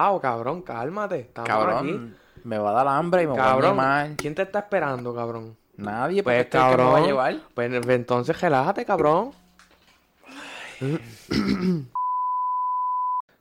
[0.00, 1.20] Ah, cabrón, cálmate.
[1.20, 2.14] Estamos Cabrón, aquí.
[2.44, 4.14] me va a dar hambre y me voy a Cabrón, mal.
[4.16, 5.56] ¿quién te está esperando, cabrón?
[5.76, 7.06] Nadie, Pues, pues, ¿qué me va a cabrón.
[7.06, 7.36] llevar?
[7.54, 9.32] Pues entonces relájate, cabrón.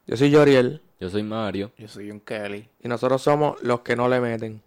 [0.07, 1.71] Yo soy Yoriel Yo soy Mario.
[1.78, 2.67] Yo soy un Kelly.
[2.79, 4.62] y nosotros somos los que no le meten.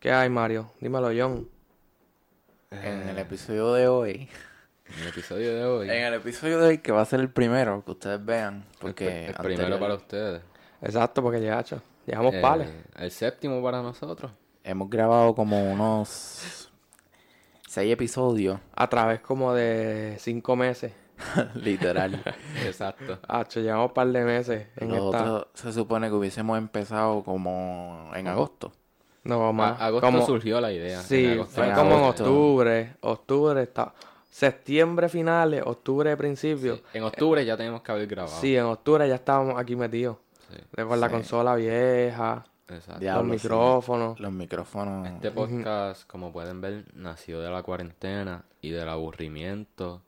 [0.00, 0.72] ¿Qué hay, Mario?
[0.80, 1.48] Dímelo, John.
[2.70, 4.28] En el episodio de hoy.
[4.86, 5.90] En el episodio de hoy.
[5.90, 8.64] En el episodio de hoy, que va a ser el primero que ustedes vean.
[8.80, 10.42] Porque el primero anterior- para ustedes.
[10.82, 11.80] Exacto, porque ya, hecho.
[12.06, 12.68] Llevamos Eh, pales.
[12.96, 14.30] El séptimo para nosotros.
[14.64, 16.68] hemos grabado como unos
[17.68, 20.92] seis episodios, A través como de cinco meses.
[21.54, 22.20] literal.
[22.66, 23.18] Exacto.
[23.28, 24.96] Hacho, llevamos un par de meses en esta.
[24.96, 28.72] Nosotros se supone que hubiésemos empezado como en agosto.
[29.24, 29.80] No, más.
[29.80, 31.00] A- agosto como- surgió la idea.
[31.00, 31.54] Sí, En agosto.
[31.54, 32.96] fue en como en octubre.
[33.02, 33.94] Octubre está.
[34.30, 36.76] Septiembre finales, octubre principio.
[36.76, 38.34] Sí, En octubre ya tenemos que haber grabado.
[38.40, 40.16] Sí, en octubre ya estábamos aquí metidos.
[40.52, 43.00] Sí, De Con la consola vieja, exacto.
[43.00, 43.46] Diablo, los sí.
[43.48, 44.20] micrófonos.
[44.20, 45.08] Los micrófonos.
[45.08, 50.02] Este podcast, como pueden ver, nació de la cuarentena y del aburrimiento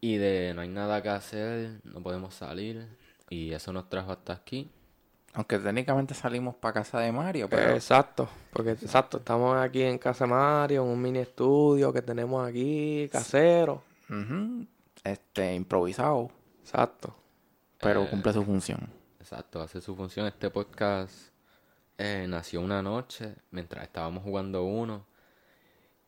[0.00, 2.86] y de no hay nada que hacer, no podemos salir
[3.28, 4.70] y eso nos trajo hasta aquí.
[5.34, 10.26] Aunque técnicamente salimos para casa de Mario, pero Exacto, porque exacto, estamos aquí en Casa
[10.26, 13.82] Mario, en un mini estudio que tenemos aquí, casero.
[15.04, 16.30] este improvisado,
[16.62, 17.14] Exacto.
[17.78, 18.88] pero Eh, cumple su función.
[19.28, 20.24] Exacto, hace su función.
[20.28, 21.12] Este podcast
[21.98, 25.04] eh, nació una noche mientras estábamos jugando uno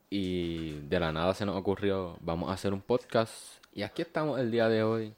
[0.08, 3.34] y de la nada se nos ocurrió, vamos a hacer un podcast
[3.74, 5.14] y aquí estamos el día de hoy,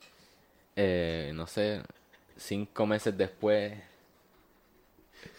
[0.76, 1.82] eh, no sé,
[2.38, 3.74] cinco meses después.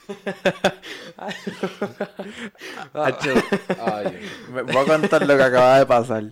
[2.93, 3.13] Ay,
[4.53, 6.25] Me- Voy a contar lo que acaba de pasar.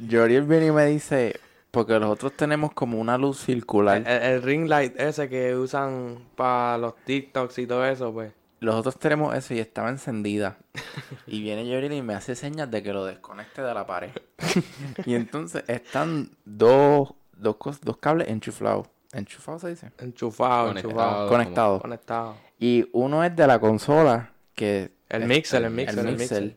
[0.00, 1.38] Yoriel viene y me dice,
[1.76, 3.98] porque nosotros tenemos como una luz circular.
[3.98, 8.32] El, el ring light ese que usan para los TikToks y todo eso, pues.
[8.60, 10.56] Nosotros tenemos eso y estaba encendida.
[11.26, 14.10] Y viene Yoriel y me hace señas de que lo desconecte de la pared.
[15.04, 18.86] Y entonces están dos, dos, cos- dos cables enchufados.
[19.12, 19.90] ¿Enchufados se dice?
[19.98, 20.88] Enchufado, Conectado.
[20.88, 21.28] enchufado.
[21.28, 21.82] Conectados.
[21.82, 22.36] Conectado.
[22.58, 24.92] Y uno es de la consola, que...
[25.10, 26.56] El es- mixer, el mixer, el mixer.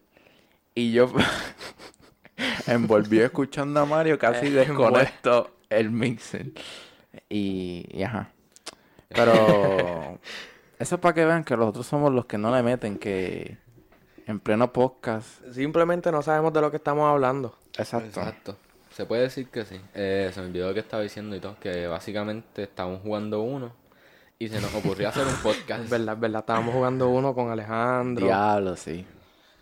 [0.75, 1.11] Y yo
[2.67, 6.51] envolví escuchando a Mario, casi Eh, desconecto el mixer.
[7.27, 8.31] Y, y ajá.
[9.09, 10.19] Pero
[10.79, 13.57] eso es para que vean que nosotros somos los que no le meten, que
[14.25, 15.27] en pleno podcast.
[15.51, 17.57] Simplemente no sabemos de lo que estamos hablando.
[17.77, 18.19] Exacto.
[18.19, 18.57] Exacto.
[18.91, 19.79] Se puede decir que sí.
[19.93, 23.73] Eh, se me olvidó lo que estaba diciendo y todo, que básicamente estábamos jugando uno
[24.37, 25.89] y se nos ocurrió hacer un podcast.
[25.89, 26.39] Verdad, verdad.
[26.41, 28.25] Estábamos jugando uno con Alejandro.
[28.25, 29.05] Diablo, sí.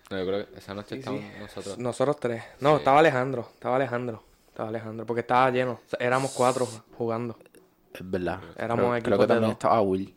[0.09, 1.39] No, yo creo que esa noche Sí, estábamos sí.
[1.41, 1.77] nosotros.
[1.79, 2.43] Nosotros tres.
[2.61, 2.75] No, Sí.
[2.77, 3.49] estaba Alejandro.
[3.53, 4.23] Estaba Alejandro.
[4.47, 5.05] Estaba Alejandro.
[5.05, 5.71] Porque estaba lleno.
[5.73, 7.37] O sea, éramos cuatro jugando.
[7.93, 8.39] Es verdad.
[8.57, 10.15] Éramos creo, equipo creo que de también estaba Will.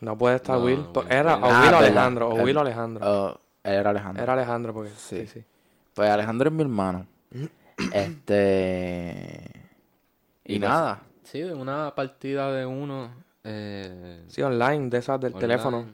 [0.00, 0.86] No puede estar No, Will.
[1.08, 1.44] Era o.
[1.44, 1.76] Ah, Will o.
[1.78, 2.28] Alejandro.
[2.30, 3.00] O Will o Alejandro.
[3.10, 4.22] Oh, él era Alejandro.
[4.22, 5.26] Era Alejandro porque sí, Sí.
[5.26, 5.44] sí.
[5.94, 7.06] Pues Alejandro es mi hermano.
[7.92, 9.50] este.
[10.44, 11.00] Y, Y nada.
[11.24, 13.10] Sí, de una partida de uno.
[13.44, 15.40] Eh, Sí, online, de esas del online.
[15.40, 15.86] teléfono.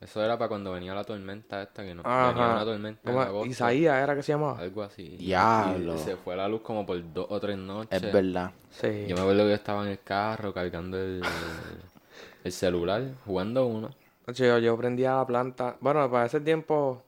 [0.00, 2.28] Eso era para cuando venía la tormenta esta, que no Ajá.
[2.28, 4.58] venía una tormenta en ¿Cómo- agosto, Isaías era que se llamaba.
[4.60, 5.08] algo así.
[5.16, 5.94] Diablo.
[5.96, 8.00] Y se fue la luz como por dos o tres noches.
[8.02, 8.52] Es verdad.
[8.70, 9.06] Sí.
[9.08, 11.20] Yo me acuerdo que yo estaba en el carro cargando el,
[12.44, 13.90] el celular, jugando uno.
[14.28, 15.76] Yo, yo prendía la planta.
[15.80, 17.02] Bueno, para ese tiempo,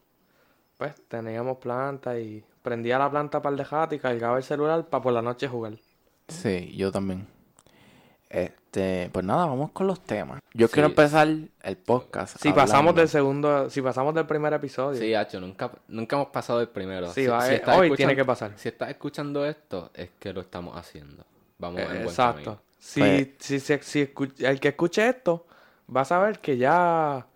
[0.77, 5.03] pues teníamos planta y prendía la planta para el dejate y cargaba el celular para
[5.03, 5.75] por la noche jugar.
[6.29, 7.27] Sí, yo también.
[8.31, 10.41] Este, pues nada, vamos con los temas.
[10.55, 10.75] Yo Sí.
[10.75, 12.37] quiero empezar el podcast.
[12.41, 15.01] Si pasamos del segundo, si pasamos del primer episodio.
[15.01, 17.13] Sí, Hacho, nunca, nunca hemos pasado el primero.
[17.13, 18.53] Sí, va, eh, hoy tiene que pasar.
[18.57, 21.25] Si estás escuchando esto, es que lo estamos haciendo.
[21.59, 22.43] Vamos en buen Eh, Exacto.
[22.45, 22.63] camino.
[22.79, 25.45] Si, Pues- si, si, si escu- el que escuche esto
[25.95, 27.27] va a saber que ya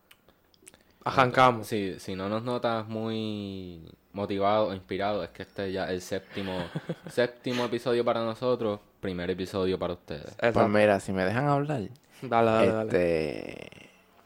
[1.05, 1.67] arrancamos.
[1.67, 3.83] Si, si no nos notas muy
[4.13, 6.53] motivados o inspirados, es que este ya es el séptimo,
[7.11, 10.25] séptimo episodio para nosotros, primer episodio para ustedes.
[10.33, 10.61] Exacto.
[10.61, 11.83] Pues mira, si me dejan hablar.
[12.23, 12.83] dale, dale, dale.
[12.89, 13.69] este.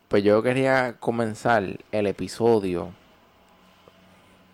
[0.09, 2.93] Pues yo quería comenzar el episodio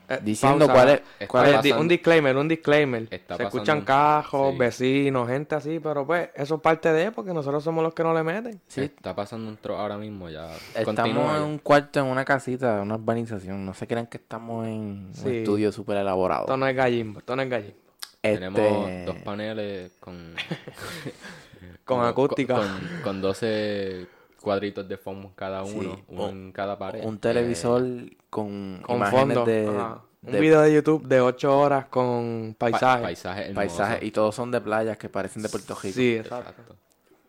[0.08, 0.72] Eh, diciendo pausa.
[0.74, 1.00] cuál es.
[1.20, 3.08] Está cuál Oye, es di- pasando- un disclaimer, un disclaimer.
[3.10, 4.58] Está Se escuchan cajos, sí.
[4.58, 8.12] vecinos, gente así, pero pues eso es parte de, porque nosotros somos los que no
[8.12, 8.60] le meten.
[8.68, 8.82] Sí.
[8.82, 10.50] Está pasando un tro ahora mismo ya.
[10.74, 11.36] Estamos Continúa.
[11.38, 13.64] en un cuarto, en una casita, una urbanización.
[13.64, 16.42] No se crean que estamos en un estudio súper elaborado.
[16.42, 17.83] Esto no es gallimbo, esto no es gallimbo.
[18.24, 20.34] Tenemos Este, dos paneles con...
[21.84, 22.56] Con acústica.
[22.56, 22.68] Con,
[23.02, 24.06] con 12
[24.40, 27.04] cuadritos de foam cada Sí, uno, uno un- en cada pared.
[27.04, 27.82] un televisor
[28.30, 29.44] con, Con imágenes fondo.
[29.44, 30.00] de, ajá.
[30.22, 33.02] Un de video de YouTube de 8 horas con Pa- paisaje.
[33.02, 35.94] paisajes paisajes y todos son de playas que parecen de Puerto Rico.
[35.94, 36.74] Sí, exacto.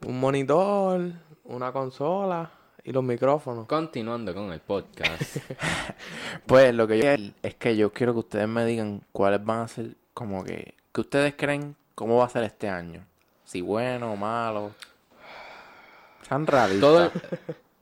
[0.06, 1.02] Un monitor,
[1.44, 2.50] una consola
[2.84, 3.66] y los micrófonos.
[3.68, 5.22] Continuando con el podcast.
[6.46, 7.10] Pues lo que yo
[7.44, 11.02] es que yo quiero que ustedes me digan cuáles van a ser, como que, que
[11.02, 13.06] ustedes creen cómo va a ser este año.
[13.44, 14.72] Si bueno o malo.
[16.28, 16.80] Sean realistas.
[16.82, 17.12] todo,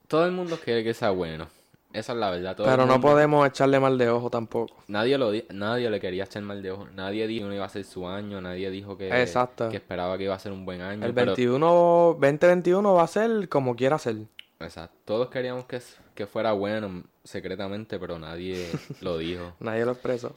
[0.08, 1.48] todo el mundo quiere que sea bueno.
[1.94, 2.56] Esa es la verdad.
[2.56, 4.76] todo Pero no podemos echarle mal de ojo tampoco.
[4.88, 6.88] Nadie, lo di- nadie le quería echar mal de ojo.
[6.96, 8.42] Nadie dijo que no iba a ser su año.
[8.42, 9.70] Nadie dijo que, Exacto.
[9.70, 11.06] que esperaba que iba a ser un buen año.
[11.06, 14.16] El pero- 21, 2021 va a ser como quiera ser.
[14.60, 14.96] Exacto.
[15.06, 15.80] Todos queríamos que,
[16.16, 18.68] que fuera bueno secretamente, pero nadie
[19.02, 19.54] lo dijo.
[19.60, 20.36] Nadie lo expresó.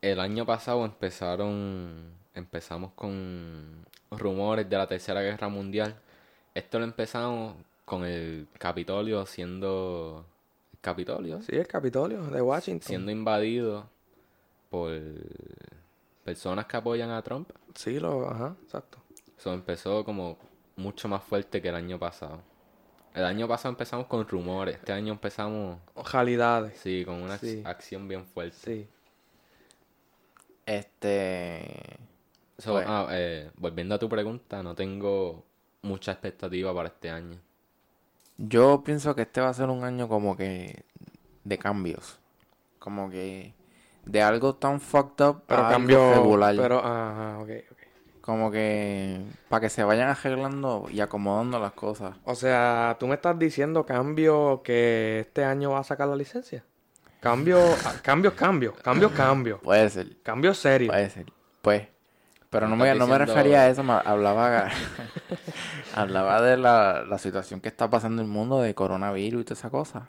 [0.00, 5.94] El año pasado empezaron, empezamos con rumores de la Tercera Guerra Mundial.
[6.54, 7.54] Esto lo empezamos
[7.84, 10.24] con el Capitolio siendo...
[10.80, 12.86] Capitolio, Sí, el Capitolio de Washington.
[12.88, 13.86] siendo invadido
[14.70, 14.90] por
[16.24, 17.50] personas que apoyan a Trump.
[17.74, 18.96] Sí, lo, ajá, exacto.
[19.36, 20.38] Eso empezó como
[20.76, 22.40] mucho más fuerte que el año pasado.
[23.14, 24.76] El año pasado empezamos con rumores.
[24.76, 25.78] Este año empezamos,
[26.10, 26.78] Realidades.
[26.78, 27.60] sí, con una Sí.
[27.66, 28.56] acción bien fuerte.
[28.56, 28.88] Sí.
[30.70, 31.98] Este.
[32.58, 35.44] So, Pues- ah, eh, volviendo a tu pregunta, no tengo
[35.82, 37.38] mucha expectativa para este año.
[38.38, 40.84] Yo pienso que este va a ser un año como que
[41.44, 42.18] de cambios.
[42.78, 43.52] Como que
[44.04, 46.14] de algo tan fucked up Pero a algo cambió.
[46.14, 46.54] regular.
[46.56, 47.78] Pero, ajá, ok, ok.
[48.20, 52.16] Como que para que se vayan arreglando y acomodando las cosas.
[52.24, 56.64] O sea, tú me estás diciendo cambio que este año va a sacar la licencia.
[57.20, 57.58] Cambio,
[58.02, 59.58] cambio, cambio, cambio, cambio.
[59.58, 60.88] Puede ser, Cambio serio.
[60.88, 61.26] puede ser.
[61.60, 61.86] Pues.
[62.48, 64.70] Pero no Me no me refería a eso, me hablaba,
[65.94, 69.58] hablaba de la, la situación que está pasando en el mundo de coronavirus y toda
[69.58, 70.08] esa cosa.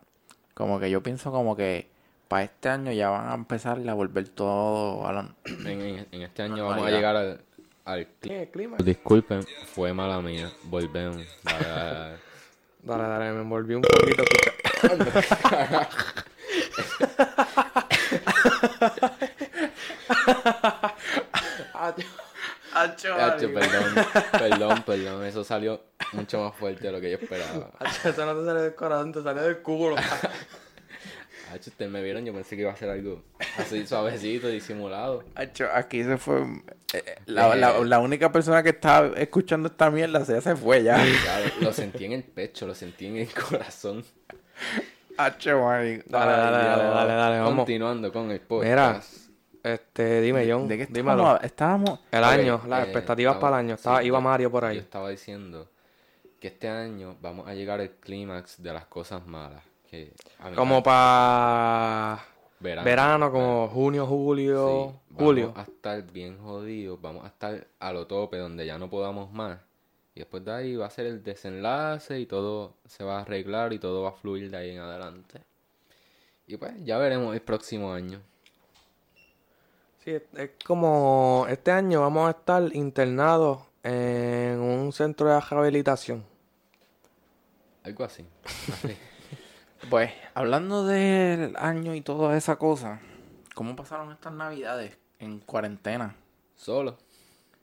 [0.53, 1.89] Como que yo pienso como que
[2.27, 5.35] para este año ya van a empezar a volver todo a la...
[5.45, 7.41] En, este año vamos a llegar al,
[7.83, 8.07] al.
[8.51, 8.77] ¿Clima?
[8.77, 10.49] Disculpen, fue mala mía.
[10.63, 11.27] Volvemos.
[11.43, 12.17] Dale, dale, dale.
[12.83, 14.23] Dale, dale, me envolví un poquito.
[16.51, 17.15] escucha.
[22.74, 25.25] Hacho, perdón, perdón, perdón.
[25.25, 25.81] Eso salió
[26.13, 27.71] mucho más fuerte de lo que yo esperaba.
[28.03, 29.95] Eso no te sale del corazón, te sale del culo.
[31.53, 33.24] Hacho, ustedes me vieron, yo pensé que iba a ser algo
[33.57, 35.25] así suavecito, disimulado.
[35.36, 36.44] Hacho, aquí se fue...
[36.94, 40.81] eh, eh, la, la- la única persona que estaba escuchando esta mierda se, se fue
[40.81, 40.95] ya.
[40.95, 44.06] Claro, lo sentí en el pecho, lo sentí en el corazón.
[45.17, 46.03] Marico.
[46.09, 47.55] Dale, dale, dale, dale, dale, vamos.
[47.57, 48.69] Continuando con el podcast.
[48.69, 49.01] Mira,
[49.63, 50.67] este, dime, John.
[50.67, 51.43] ¿De qué estábamos?
[51.43, 51.99] Estábamos...
[52.11, 53.75] El año, las eh, expectativas estaba- para el año.
[53.75, 54.77] Estaba, sí, iba yo- Mario por Yo ahí.
[54.77, 55.69] estaba diciendo
[56.39, 59.63] que este año vamos a llegar al clímax de las cosas malas.
[59.89, 60.13] Que
[60.55, 62.23] Como para
[62.59, 62.85] verano.
[62.85, 65.47] verano, como junio, julio, Sí, julio.
[65.53, 69.31] Vamos a estar bien jodidos, vamos a estar a lo tope donde ya no podamos
[69.31, 69.59] más.
[70.13, 73.71] Y después de ahí va a ser el desenlace y todo se va a arreglar
[73.73, 75.41] y todo va a fluir de ahí en adelante.
[76.47, 78.21] Y pues ya veremos el próximo año.
[80.03, 86.25] Sí, es, como este año vamos a estar internados en un centro de rehabilitación.
[87.83, 88.25] Algo así.
[88.73, 88.97] Así.
[89.89, 93.01] Pues, hablando del año y toda esa cosa,
[93.55, 96.15] ¿cómo pasaron estas navidades en cuarentena?
[96.55, 96.97] Solo.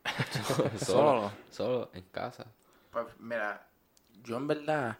[0.47, 0.71] Solo.
[0.79, 1.33] solo.
[1.51, 2.47] Solo, en casa.
[2.91, 3.67] Pues, mira,
[4.25, 4.99] yo en verdad,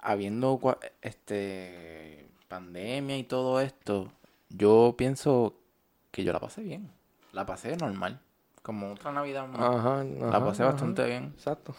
[0.00, 0.60] habiendo
[1.00, 4.12] este pandemia y todo esto,
[4.48, 5.54] yo pienso
[6.10, 6.90] que yo la pasé bien.
[7.32, 8.20] La pasé normal.
[8.62, 9.60] Como otra Navidad más.
[9.60, 10.72] Ajá, la pasé ajá.
[10.72, 11.32] bastante bien.
[11.34, 11.74] Exacto.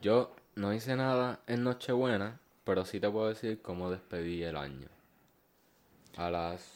[0.00, 4.88] Yo no hice nada en Nochebuena, pero sí te puedo decir cómo despedí el año.
[6.16, 6.70] A las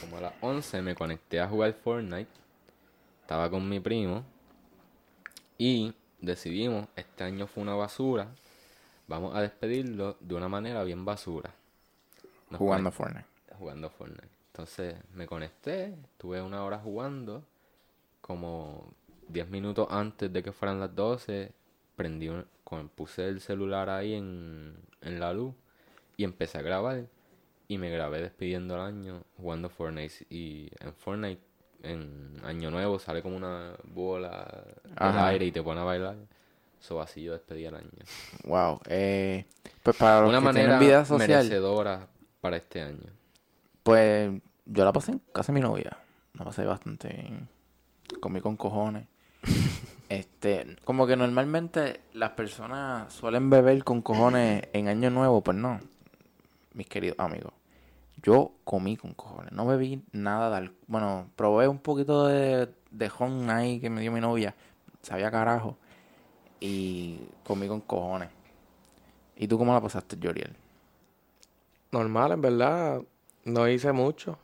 [0.00, 2.30] como a las 11 me conecté a jugar Fortnite.
[3.20, 4.24] Estaba con mi primo
[5.58, 8.28] y decidimos, este año fue una basura.
[9.06, 11.50] Vamos a despedirlo de una manera bien basura.
[12.50, 13.26] Nos Jugando Fortnite.
[13.58, 14.28] jugando Fortnite.
[14.52, 17.42] Entonces me conecté, estuve una hora jugando,
[18.20, 18.92] como
[19.28, 21.52] 10 minutos antes de que fueran las 12,
[21.96, 25.54] prendí un- con- puse el celular ahí en, en la luz
[26.16, 27.06] y empecé a grabar.
[27.66, 30.26] Y me grabé despidiendo el año jugando Fortnite.
[30.30, 31.40] Y en Fortnite,
[31.84, 34.46] en Año Nuevo, sale como una bola
[34.96, 35.28] Ajá.
[35.28, 36.16] aire y te pone a bailar.
[36.80, 37.88] So así yo despedí el año.
[38.44, 38.80] Wow.
[38.86, 39.44] Eh,
[39.82, 42.06] pues para los Una que manera tienen vida social, merecedora
[42.40, 43.10] para este año.
[43.82, 44.30] pues
[44.66, 45.96] yo la pasé en casa de mi novia.
[46.34, 47.30] La pasé bastante.
[48.20, 49.06] Comí con cojones.
[50.06, 55.80] Este, como que normalmente las personas suelen beber con cojones en Año Nuevo, pues no,
[56.74, 57.52] mis queridos amigos.
[58.24, 60.78] Yo comí con cojones, no bebí nada de alcohol.
[60.86, 64.54] Bueno, probé un poquito de, de ron ahí que me dio mi novia,
[65.02, 65.76] sabía carajo,
[66.58, 68.30] y comí con cojones.
[69.36, 70.56] ¿Y tú cómo la pasaste, Joriel?
[71.90, 73.02] Normal, en verdad.
[73.44, 74.38] No hice mucho.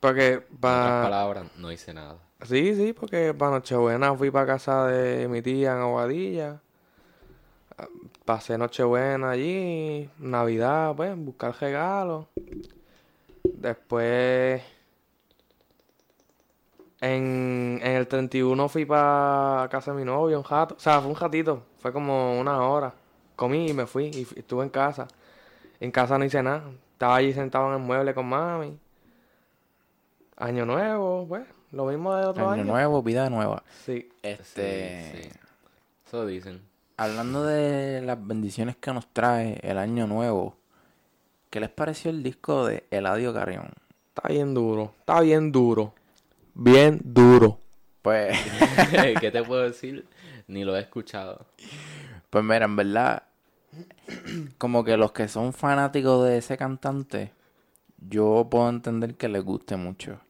[0.00, 1.02] Porque En otras para...
[1.02, 2.16] palabras, no hice nada.
[2.42, 6.62] Sí, sí, porque para Nochebuena fui para casa de mi tía en Aguadilla.
[7.76, 7.88] Ah,
[8.24, 12.26] Pasé Nochebuena allí, Navidad, pues, buscar regalos.
[13.60, 14.62] Después,
[17.00, 20.74] en, en el 31 fui para casa de mi novio, un jato.
[20.76, 22.94] O sea, fue un ratito, fue como una hora.
[23.36, 25.06] Comí y me fui y estuve en casa.
[25.80, 26.64] En casa no hice nada.
[26.92, 28.76] Estaba allí sentado en el mueble con mami.
[30.36, 32.72] Año nuevo, pues, lo mismo de otro Año año.
[32.72, 33.62] nuevo, vida nueva.
[33.84, 34.08] Sí.
[34.22, 35.38] Este, Sí, sí.
[36.06, 36.62] Eso dicen.
[36.96, 40.56] hablando de las bendiciones que nos trae el año nuevo,
[41.50, 43.70] ¿qué les pareció el disco de Eladio Carrión?
[44.14, 44.94] Está bien duro.
[45.00, 45.94] Está bien duro.
[46.54, 47.60] Bien duro.
[48.02, 48.38] Pues,
[49.20, 50.06] ¿Qué te puedo decir?
[50.46, 51.46] Ni lo he escuchado.
[52.30, 53.22] pues mira, en verdad,
[54.58, 57.32] como que los que son fanáticos de ese cantante,
[57.98, 60.20] yo puedo entender que les guste mucho.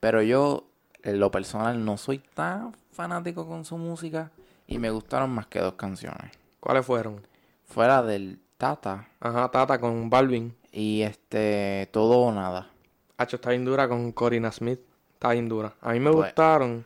[0.00, 0.64] Pero yo,
[1.02, 4.30] en lo personal, no soy tan fanático con su música
[4.66, 6.30] y me gustaron más que dos canciones.
[6.60, 7.26] ¿Cuáles fueron?
[7.64, 10.54] Fuera del Tata Ajá, Tata con Balvin.
[10.76, 12.68] Y este Todo o Nada.
[13.16, 14.80] Hacho, está bien dura con Corina Smith.
[15.14, 15.72] Está bien dura.
[15.80, 16.84] A mí me Pues- gustaron.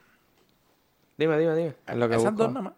[1.16, 1.74] Dime, dime, dime.
[1.86, 2.44] Es lo que Esas busco.
[2.44, 2.72] dos nada más.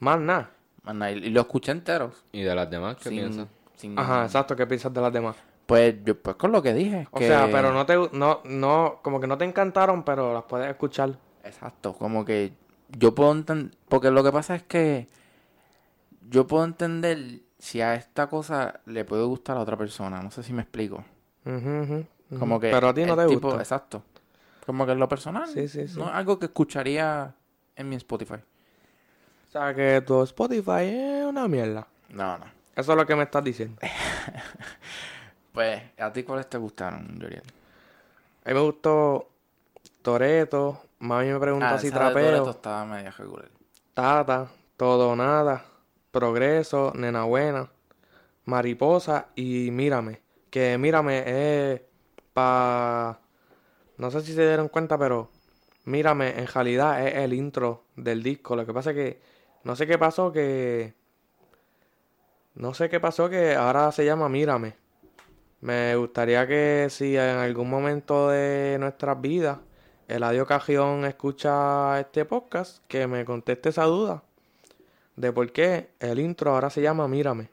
[0.00, 0.50] Más nada.
[0.82, 2.24] Más nada, Y lo escuché enteros.
[2.32, 3.46] ¿Y de las demás qué sin- piensas?
[3.76, 4.56] sin- Ajá, exacto.
[4.56, 5.36] ¿Qué piensas de las demás?
[5.66, 7.06] Pues yo, pues con lo que dije.
[7.10, 10.44] O que- sea, pero no te, no, no, como que no te encantaron, pero las
[10.44, 11.18] puedes escuchar.
[11.44, 12.52] Exacto, como que
[12.96, 15.08] yo puedo entender, porque lo que pasa es que
[16.30, 20.42] yo puedo entender si a esta cosa le puede gustar a otra persona, no sé
[20.42, 21.04] si me explico.
[22.38, 23.62] Como que Pero a ti no te tipo- gusta.
[23.62, 24.02] Exacto.
[24.64, 25.98] Como que en lo personal, Sí, sí, sí.
[25.98, 27.32] no es algo que escucharía
[27.76, 28.34] en mi Spotify.
[29.48, 31.86] O sea, que tu Spotify es una mierda.
[32.10, 32.44] No, no.
[32.74, 33.80] Eso es lo que me estás diciendo.
[35.52, 37.42] Pues, ¿a ti cuáles te gustaron, Yoriel?
[38.44, 39.30] A mí me gustó
[40.02, 40.82] Toreto.
[40.98, 42.50] Mami me preguntó Ah, si esa de Toretto trapeo.
[42.50, 43.48] estaba media regular.
[43.94, 45.64] Tata, Todo Nada,
[46.16, 47.70] Progreso, Nena Buena,
[48.46, 50.22] Mariposa y Mírame.
[50.48, 51.24] Que Mírame
[51.74, 51.82] es
[52.32, 53.20] pa...
[53.98, 55.30] No sé si se dieron cuenta, pero
[55.84, 58.56] Mírame en realidad es el intro del disco.
[58.56, 59.20] Lo que pasa es que
[59.64, 60.94] no sé qué pasó que...
[62.54, 64.74] No sé qué pasó que ahora se llama Mírame.
[65.60, 69.58] Me gustaría que si en algún momento de nuestras vidas
[70.08, 74.22] Eladio Cajión escucha este podcast, que me conteste esa duda
[75.16, 77.50] de por qué el intro ahora se llama Mírame.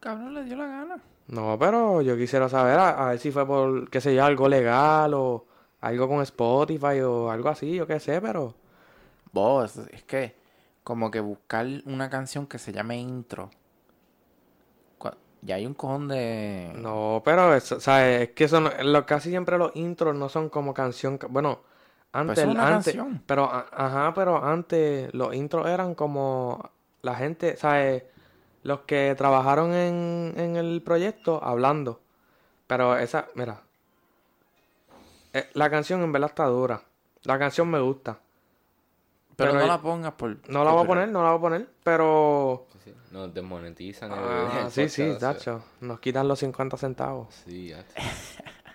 [0.00, 1.02] Cabrón, le dio la gana.
[1.28, 4.48] No, pero yo quisiera saber a, a ver si fue por, qué sé yo, algo
[4.48, 5.46] legal o
[5.80, 8.54] algo con Spotify o algo así, yo qué sé, pero...
[9.32, 10.34] Vos, es que
[10.84, 13.50] como que buscar una canción que se llame intro.
[15.44, 16.72] Ya hay un cojón de...
[16.72, 18.22] No, pero eso, ¿sabes?
[18.22, 21.18] Es que eso no- lo, casi siempre los intros no son como canción.
[21.18, 21.60] ca- Bueno,
[22.12, 23.22] antes, Pues es una antes, canción.
[23.26, 26.70] pero ajá, pero antes los intros eran como
[27.02, 28.04] la gente, ¿sabes?
[28.62, 32.00] Los que trabajaron en, en el proyecto hablando.
[32.66, 33.60] Pero esa, mira,
[35.32, 36.82] eh, la canción en verdad está dura.
[37.24, 38.18] La canción me gusta.
[39.36, 40.36] Pero, pero no la pongas por...
[40.48, 40.86] No la voy a copyright.
[40.86, 42.66] poner, no la voy a poner, pero...
[42.72, 42.94] Sí, sí.
[43.10, 45.64] Nos desmonetizan el, Ah, el sí, sí, podcast, Dacho.
[45.80, 47.34] Nos quitan los 50 centavos.
[47.46, 47.84] Sí, ya.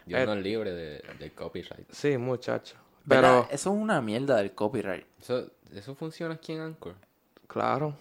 [0.08, 1.90] Yo no es libre de, de copyright.
[1.92, 2.76] Sí, muchacho.
[3.08, 3.44] ¿Verdad?
[3.46, 5.06] Pero, Eso es una mierda del copyright.
[5.20, 6.94] Eso, eso funciona aquí en Anchor.
[7.48, 7.96] claro.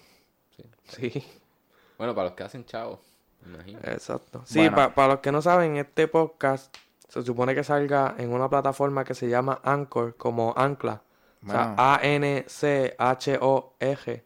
[0.56, 0.64] Sí.
[1.12, 1.26] Sí,
[1.98, 3.00] Bueno, para los que hacen chavo,
[3.44, 3.78] me imagino.
[3.84, 4.42] exacto.
[4.46, 4.94] Sí, Bueno.
[4.94, 6.74] para los que no saben, este podcast
[7.08, 11.02] se supone que salga en una plataforma que se llama Anchor, como Ancla.
[11.46, 11.74] O sea.
[12.98, 14.22] A-N-C-H-O-G.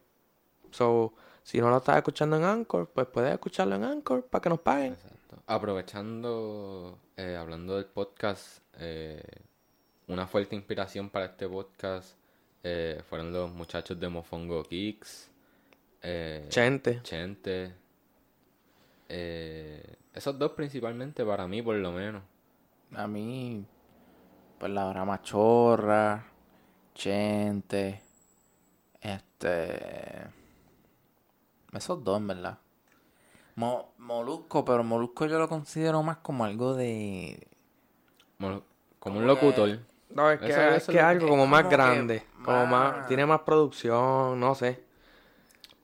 [0.71, 4.49] So, si no lo estás escuchando en Anchor, pues puedes escucharlo en Anchor para que
[4.49, 4.93] nos paguen.
[4.93, 5.37] Exacto.
[5.47, 9.21] Aprovechando, eh, hablando del podcast, eh,
[10.11, 12.15] una fuerte inspiración para este podcast
[12.63, 15.31] eh, fueron los muchachos de Mofongo Kicks,
[16.01, 17.01] eh, Chente.
[17.03, 17.73] Chente.
[19.09, 22.21] eh, esos dos principalmente para mí, por lo menos.
[22.93, 23.65] A mí,
[24.59, 26.25] pues la hora machorra,
[26.93, 28.01] Chente,
[28.99, 30.27] este...
[31.73, 32.59] Esos dos, en verdad.
[33.55, 37.47] Mo- Molusco, pero Molusco yo lo considero más como algo de...
[38.39, 38.49] Mo-
[38.99, 39.79] Como Como un locutor.
[40.13, 42.23] No, es que Eso- es que es algo como es más como grande.
[42.43, 44.83] Como más, más- tiene más producción, no sé.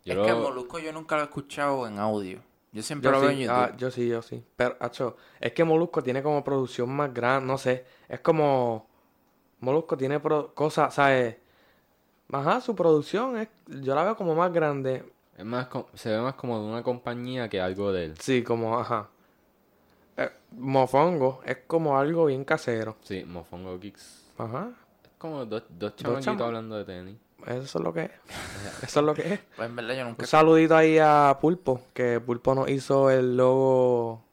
[0.06, 2.40] Yo es que Molusco yo nunca lo he escuchado en audio.
[2.72, 3.56] Yo siempre Yo lo veo en sí, YouTube.
[3.58, 4.44] ah, yo sí, yo sí.
[4.56, 7.86] Pero, acho, es que Molusco tiene como producción más grande, no sé.
[8.08, 8.88] Es como.
[9.60, 11.38] Molusco tiene pro- cosas, ¿sabes?
[12.32, 13.48] Ajá, su producción es.
[13.68, 15.04] Yo la veo como más grande.
[15.38, 18.18] Es más, se ve más como de una compañía que algo de él.
[18.20, 19.10] Sí, como, ajá.
[20.18, 22.98] Eh, mofongo es como algo bien casero.
[23.02, 24.26] Sí, Mofongo Kicks.
[24.38, 24.72] Ajá.
[25.04, 27.18] Es como dos, dos chamaquitos chama- hablando de tenis.
[27.46, 28.12] Eso es lo que es.
[28.84, 29.40] Eso es lo que es.
[29.56, 30.24] Pues en verdad yo nunca...
[30.24, 34.24] Un saludito ahí a Pulpo, que Pulpo nos hizo el logo,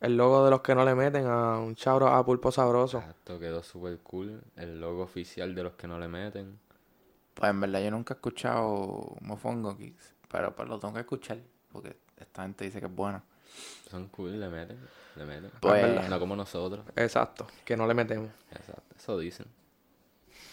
[0.00, 3.02] el logo de los que no le meten, a un chabro a Pulpo Sabroso.
[3.08, 4.40] Esto quedó súper cool.
[4.56, 6.58] El logo oficial de los que no le meten.
[7.34, 10.14] Pues en verdad yo nunca he escuchado Mofongo Kicks.
[10.30, 11.38] Pero pues lo tengo que escuchar.
[11.70, 13.22] Porque esta gente dice que es bueno.
[13.90, 14.78] Son cool, le meten.
[15.16, 15.50] Le meten.
[15.60, 16.84] Pues- No como nosotros.
[16.96, 18.30] Exacto, que no le metemos.
[18.50, 18.82] Exacto.
[18.96, 19.46] Eso dicen.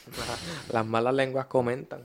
[0.71, 2.03] Las malas lenguas comentan.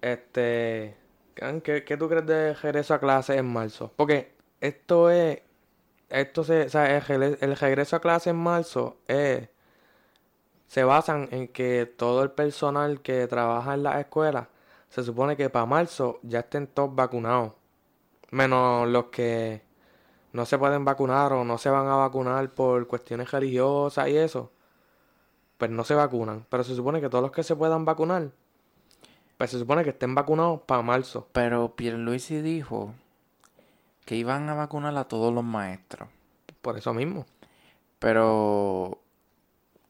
[0.00, 0.96] Este,
[1.34, 3.92] ¿qué, qué tú crees de regreso a clase en marzo?
[3.96, 5.40] Porque esto es,
[6.08, 9.48] esto se, o sea, el, el regreso a clase en marzo es,
[10.66, 14.48] se basan en que todo el personal que trabaja en la escuela
[14.88, 17.52] se supone que para marzo ya estén todos vacunados.
[18.30, 19.62] Menos los que
[20.32, 24.50] no se pueden vacunar o no se van a vacunar por cuestiones religiosas y eso
[25.60, 26.46] pues no se vacunan.
[26.48, 28.30] Pero se supone que todos los que se puedan vacunar,
[29.36, 31.28] pues se supone que estén vacunados para marzo.
[31.32, 32.94] Pero Pierluisi dijo
[34.06, 36.08] que iban a vacunar a todos los maestros.
[36.62, 37.26] Por eso mismo.
[37.98, 38.98] Pero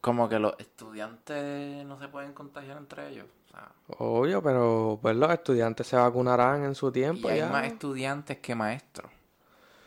[0.00, 3.26] como que los estudiantes no se pueden contagiar entre ellos.
[3.46, 7.48] O sea, Obvio, pero pues los estudiantes se vacunarán en su y tiempo hay ya.
[7.48, 9.10] más estudiantes que maestros.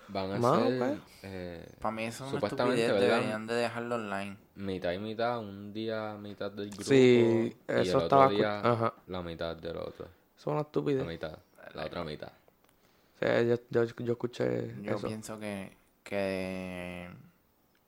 [0.09, 0.99] Van a ser pues.
[1.23, 3.01] eh, Para mí eso es una Supuestamente, estupidez.
[3.01, 3.17] ¿verdad?
[3.17, 4.37] Deberían de dejarlo online.
[4.55, 5.39] mitad y mitad.
[5.39, 6.83] Un día mitad del grupo.
[6.83, 8.93] Sí, y eso el estaba otro escu- día ajá.
[9.07, 10.05] la mitad del otro.
[10.05, 11.05] Eso es una La estupidez.
[11.07, 11.37] mitad.
[11.73, 12.31] La otra mitad.
[13.19, 15.07] Sí, yo, yo, yo escuché Yo eso.
[15.07, 17.09] pienso que, que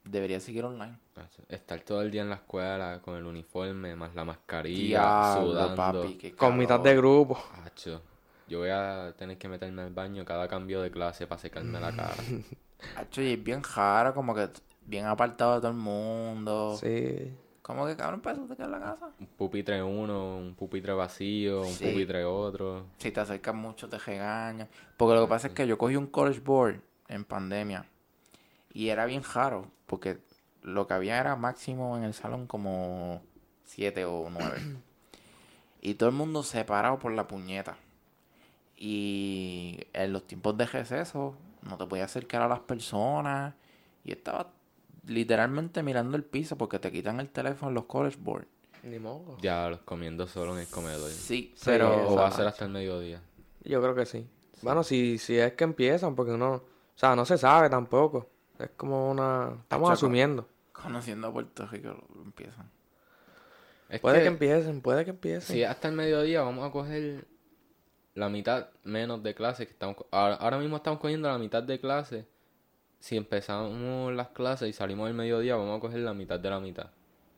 [0.04, 0.98] debería seguir online.
[1.50, 5.00] Estar todo el día en la escuela con el uniforme, más la mascarilla,
[5.36, 5.76] Diablo, sudando.
[5.76, 7.38] papi, qué Con mitad de grupo.
[7.66, 8.02] Hacho,
[8.48, 11.96] Yo voy a tener que meterme al baño cada cambio de clase para secarme la
[11.96, 12.14] cara.
[12.98, 14.50] Hacho, y es bien raro, como que
[14.86, 16.78] bien apartado de todo el mundo.
[16.80, 17.34] Sí.
[17.62, 19.10] Como que cabrón, para eso te en la casa.
[19.20, 21.88] Un pupitre uno, un pupitre vacío, un Sí.
[21.88, 22.86] pupitre otro.
[23.00, 24.68] Si te acercas mucho te regañan.
[24.98, 27.86] Porque lo que pasa es que yo cogí un college board en pandemia.
[28.72, 29.66] Y era bien raro.
[29.88, 30.20] Porque
[30.62, 33.24] lo que había era máximo en el salón como
[33.64, 34.62] siete o nueve.
[35.82, 37.78] y todo el mundo separado por la puñeta.
[38.78, 41.36] Y en los tiempos de receso
[41.68, 43.54] no te podías acercar a las personas.
[44.04, 44.52] Y estaba
[45.08, 48.46] literalmente mirando el piso porque te quitan el teléfono en los college board.
[48.84, 49.38] Ni modo.
[49.42, 51.10] Ya los comiendo solo en el comedor.
[51.10, 52.10] Sí, Sí, pero...
[52.10, 53.22] O va a ser hasta el mediodía.
[53.64, 54.28] Yo creo que sí.
[54.62, 56.64] Bueno, si, si es que empiezan, porque uno, o
[56.96, 58.30] sea, no se sabe tampoco.
[58.60, 59.58] Es como una...
[59.62, 59.94] Estamos Chaco.
[59.94, 60.48] asumiendo.
[60.72, 62.70] Conociendo a Puerto Rico empiezan.
[63.90, 65.56] Es Puede que que empiecen, puede que empiecen.
[65.56, 67.26] si hasta el mediodía vamos a coger
[68.16, 69.98] la mitad menos de clase que estamos...
[70.10, 72.26] Ahora, ahora mismo estamos cogiendo la mitad de clase.
[73.00, 76.60] Si empezamos las clases y salimos el mediodía, vamos a coger la mitad de la
[76.60, 76.88] mitad.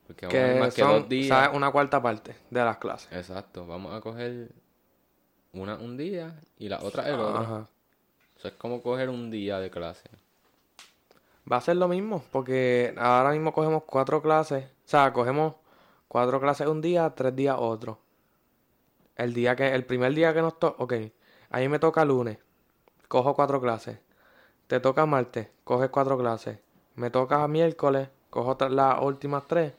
[0.06, 1.28] Porque vamos a más que dos días.
[1.28, 1.50] ¿sabes?
[1.56, 3.12] Una cuarta parte de las clases.
[3.12, 4.50] Exacto, vamos a coger
[5.52, 7.38] una un día y la otra el otro.
[7.38, 7.68] Ajá.
[8.38, 10.10] Eso es como coger un día de clase.
[11.52, 14.66] Va a ser lo mismo, porque ahora mismo cogemos cuatro clases.
[14.66, 15.56] O sea, cogemos
[16.08, 18.00] cuatro clases un día, tres días otro.
[19.18, 20.94] El día que, el primer día que nos toca, ok,
[21.50, 22.38] a mí me toca lunes,
[23.08, 23.98] cojo cuatro clases.
[24.68, 26.60] Te toca martes, coges cuatro clases.
[26.96, 29.74] Me toca miércoles, cojo las últimas tres.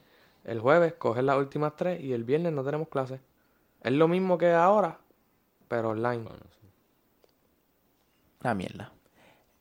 [0.45, 3.21] El jueves, coges las últimas tres y el viernes no tenemos clases.
[3.83, 4.99] Es lo mismo que ahora,
[5.69, 6.25] pero online.
[6.25, 6.67] Bueno, sí.
[8.41, 8.93] La mierda.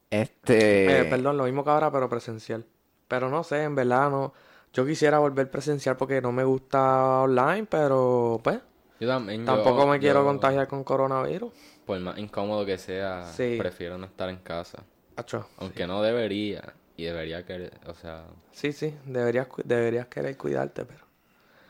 [0.09, 1.01] Este.
[1.01, 2.65] Eh, perdón, lo mismo que ahora, pero presencial.
[3.07, 4.33] Pero no sé, en verdad no.
[4.73, 8.59] Yo quisiera volver presencial porque no me gusta online, pero pues
[8.99, 11.51] Yo también, yo- tampoco me quiero yo, contagiar con coronavirus.
[11.85, 13.55] Por más incómodo que sea, Sí.
[13.59, 14.83] prefiero no estar en casa.
[15.15, 16.73] Acho, Aunque no debería.
[16.95, 18.25] Y debería querer, o sea...
[18.51, 21.05] sí, sí, deberías, deberías querer cuidarte, pero.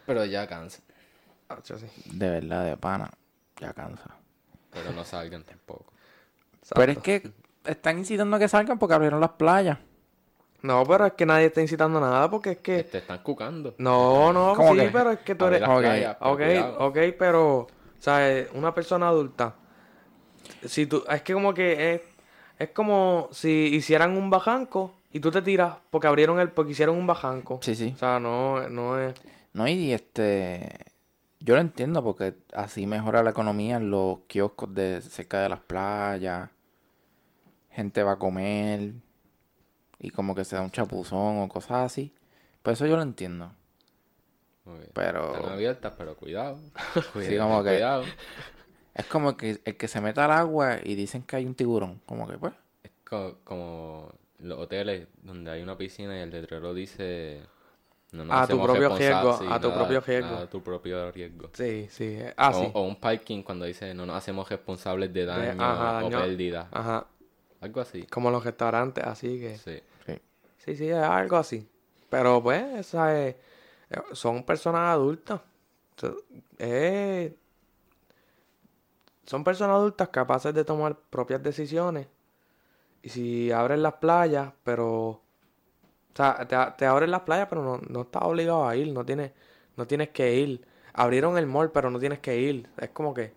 [0.05, 0.81] Pero ya cansa.
[1.49, 1.87] Acho, sí.
[2.05, 3.09] De verdad, de pana.
[3.59, 4.15] Ya cansa.
[4.71, 5.91] Pero no salgan tampoco.
[6.75, 7.31] Pero es que
[7.65, 9.77] están incitando a que salgan porque abrieron las playas.
[10.67, 12.83] No, pero es que nadie está incitando nada porque es que.
[12.83, 13.73] Te están cucando.
[13.77, 14.89] No, no, ¿Cómo sí, que?
[14.89, 15.61] pero es que tú eres.
[15.61, 16.41] Ok, playas, pero Ok,
[16.79, 17.67] ok, pero,
[17.99, 18.49] ¿sabes?
[18.53, 19.55] Una persona adulta,
[20.65, 22.01] si tú, es que como que es,
[22.59, 26.97] es como si hicieran un bajanco y tú te tiras porque abrieron el, porque hicieron
[26.97, 27.59] un bajanco.
[27.61, 27.93] Sí, sí.
[27.95, 29.15] O sea, no, no es,
[29.53, 30.69] No, y este.
[31.39, 35.61] Yo lo entiendo porque así mejora la economía en los kioscos de cerca de las
[35.61, 36.49] playas.
[37.71, 39.06] Gente va a comer.
[39.99, 42.13] Y como que se da un chapuzón o cosas así.
[42.61, 43.51] Pues eso yo lo entiendo.
[44.93, 46.59] Pero- Están abiertas, pero cuidado.
[47.21, 48.03] Sí, como que- Cuidado.
[48.93, 52.01] Es como que el que se mete al agua y dicen que hay un tiburón.
[52.05, 52.53] Como que, pues.
[52.83, 57.41] Es co- como los hoteles donde hay una piscina y el letrero dice...
[58.11, 60.35] No nos A tu propio responsables", riesgo, sí, a tu propio riesgo.
[60.37, 61.49] A tu propio riesgo.
[61.53, 62.17] Sí, sí.
[62.37, 62.71] Ah, o, sí.
[62.73, 66.21] o un parking cuando dice no nos hacemos responsables de daño ajá, o daño.
[66.21, 66.67] pérdida.
[66.71, 67.05] Ajá.
[67.61, 68.03] Algo así.
[68.07, 69.57] Como los restaurantes, así que.
[69.57, 69.79] Sí.
[70.05, 70.21] Sí.
[70.57, 71.67] Sí, sí, es algo así.
[72.09, 73.35] Pero pues, esa es-
[73.89, 75.41] eh, son personas adultas.
[76.59, 77.35] Eh,
[79.25, 82.07] son personas adultas capaces de tomar propias decisiones.
[83.01, 84.89] Y si abren las playas, pero...
[85.09, 85.21] O
[86.15, 88.91] sea, te, te abren las playas, pero no, no estás obligado a ir.
[88.91, 89.31] No tienes,
[89.75, 90.65] no tienes que ir.
[90.93, 92.69] Abrieron el mall, pero no tienes que ir.
[92.77, 93.33] Es como que...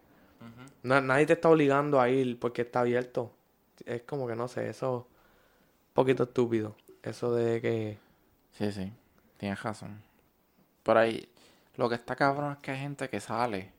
[0.83, 3.33] na- nadie te está obligando a ir porque está abierto.
[3.87, 5.07] Es como que no sé, eso...
[5.89, 6.77] Un poquito estúpido.
[7.03, 7.99] Eso de que...
[8.53, 8.93] Sí, sí.
[9.39, 10.03] Tienes razón.
[10.83, 11.29] Por ahí,
[11.77, 13.73] lo que está cabrón es que hay gente que sale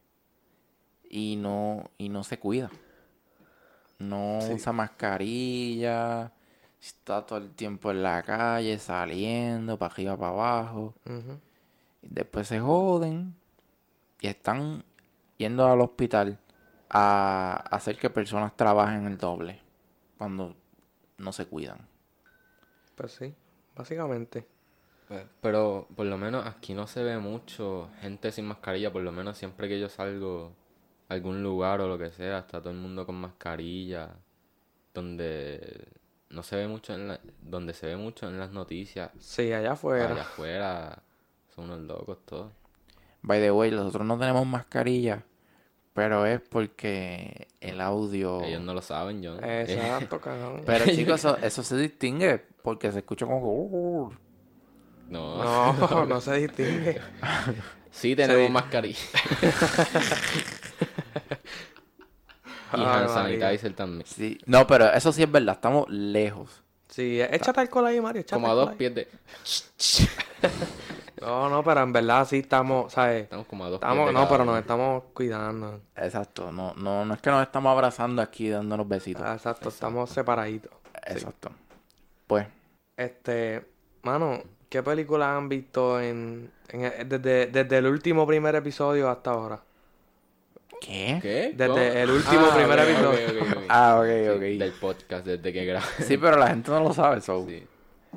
[1.09, 2.69] y no, y no se cuida.
[3.99, 4.53] No Sí.
[4.53, 6.31] usa mascarilla,
[6.81, 10.93] está todo el tiempo en la calle, saliendo, para arriba, para abajo.
[12.01, 13.35] Y después se joden
[14.19, 14.83] y están
[15.37, 16.39] yendo al hospital
[16.89, 19.60] a hacer que personas trabajen el doble
[20.21, 20.55] cuando
[21.17, 21.79] no se cuidan.
[22.93, 23.33] Pues sí,
[23.75, 24.45] básicamente.
[25.07, 29.11] Pues, Pero por lo menos aquí no se ve mucho gente sin mascarilla, por lo
[29.11, 30.51] menos siempre que yo salgo
[31.09, 34.11] a algún lugar o lo que sea, está todo el mundo con mascarilla,
[34.93, 35.87] donde
[36.29, 39.71] no se ve mucho en la- donde se ve mucho en las noticias, Sí, allá
[39.71, 40.11] afuera.
[40.11, 41.01] allá afuera
[41.55, 42.51] son unos locos todos.
[43.23, 45.23] By the way, nosotros no tenemos mascarilla,
[46.01, 48.41] pero es porque el audio...
[48.43, 49.37] Ellos no lo saben, yo.
[49.39, 50.63] Exacto, cabrón.
[50.65, 53.37] Pero chicos, eso, eso se distingue porque se escucha como...
[53.39, 54.11] "Uh".
[55.09, 56.99] no, No, no se distingue.
[57.91, 58.51] sí tenemos Sí.
[58.51, 58.99] mascarilla.
[62.73, 64.03] y Ay, hand sanitizer también.
[64.07, 64.39] Sí.
[64.47, 66.63] No, pero eso sí es verdad, estamos lejos.
[66.89, 68.21] Sí, échate alcohol ahí, Mario.
[68.21, 69.07] échate Como a dos pies de...
[71.21, 73.23] No, no, pero en verdad sí estamos, ¿sabes?
[73.23, 74.51] Estamos como a dos Estamos, pies de no, cada pero uno.
[74.53, 75.81] nos estamos cuidando.
[75.95, 79.21] Exacto, no, no, no es que nos estamos abrazando aquí dándonos besitos.
[79.25, 80.71] Ah, Exacto, estamos separaditos.
[81.05, 81.51] Exacto.
[82.27, 82.47] Pues,
[82.97, 83.65] Este,
[84.03, 89.59] mano, ¿qué películas han visto en, en- desde, desde el último primer episodio hasta ahora?
[90.79, 91.19] ¿qué?
[91.21, 91.51] ¿Qué?
[91.55, 91.79] Desde ¿Cómo?
[91.79, 93.27] el último Ah, primer episodio.
[93.27, 93.63] ok, ok, ok.
[93.69, 94.39] Ah, ok, Sí, ok.
[94.59, 95.85] Del podcast, desde que grabé.
[95.99, 97.45] Sí, pero la gente no lo sabe, so.
[97.47, 97.65] Sí.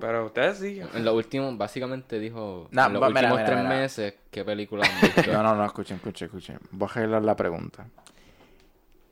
[0.00, 0.80] Pero ustedes sí.
[0.80, 3.68] En los últimos, básicamente dijo, Nah, en los mira, últimos mira, tres mira.
[3.68, 5.32] meses, ¿qué película han visto?
[5.32, 6.58] No, no, no, escuchen, escuchen, escuchen.
[6.72, 7.86] Voy a arreglar la pregunta.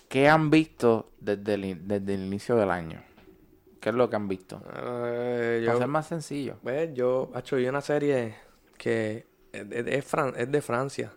[0.08, 3.02] ¿Qué han visto desde el, desde el inicio del año?
[3.80, 4.62] ¿Qué es lo que han visto?
[4.76, 6.56] Eh, Para yo, ser más sencillo.
[6.62, 8.34] Pues yo, hecho, vi una serie
[8.76, 11.12] que es, es- es fran- es de Francia.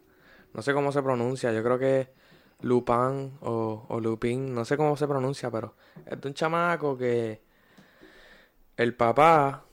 [0.53, 1.51] No sé cómo se pronuncia.
[1.51, 2.07] Yo creo que es
[2.61, 4.53] Lupin o, o Lupin.
[4.53, 5.75] No sé cómo se pronuncia, pero
[6.05, 7.41] es de un chamaco que
[8.77, 9.63] el papá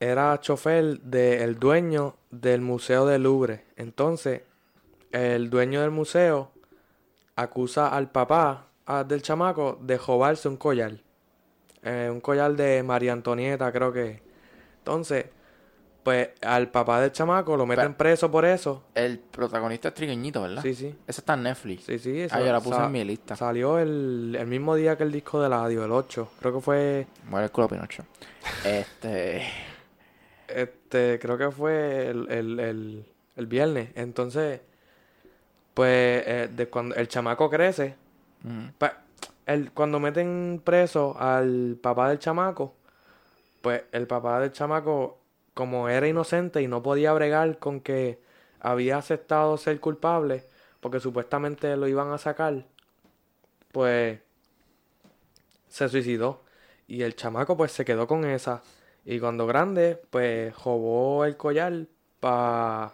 [0.00, 3.64] era chofer del dueño del Museo del Louvre.
[3.76, 4.42] Entonces,
[5.12, 6.52] el dueño del museo
[7.36, 10.98] acusa al papá ah, del chamaco de robarse un collar.
[11.82, 14.22] Eh, un collar de María Antonieta, creo que.
[14.78, 15.26] Entonces,
[16.02, 18.82] pues al papá del chamaco lo meten Pero- preso por eso.
[18.94, 20.62] El protagonista es trigueñito, ¿verdad?
[20.62, 20.86] Sí, sí.
[21.06, 21.84] Eso está en Netflix.
[21.84, 22.26] Sí, sí.
[22.30, 23.36] Ah, yo la puse en mi lista.
[23.36, 26.30] Salió el, el mismo día que el disco de Ladio, el 8.
[26.40, 27.06] Creo que fue.
[27.28, 28.04] Muere el culo Pinocho.
[28.64, 29.42] Este.
[30.48, 33.04] Este, creo que fue el, el, el,
[33.36, 33.90] el viernes.
[33.94, 34.60] Entonces,
[35.74, 37.94] pues, eh, de cuando el chamaco crece,
[38.42, 38.92] mm, pues,
[39.46, 42.74] el, cuando meten preso al papá del chamaco,
[43.60, 45.18] pues el papá del chamaco,
[45.58, 48.20] como era inocente y no podía bregar con que
[48.60, 50.44] había aceptado ser culpable,
[50.78, 52.64] porque supuestamente lo iban a sacar,
[53.72, 54.20] pues
[55.66, 56.44] se suicidó.
[56.86, 58.62] Y el chamaco pues se quedó con esa.
[59.04, 61.86] Y cuando grande, pues robó el collar
[62.20, 62.92] para...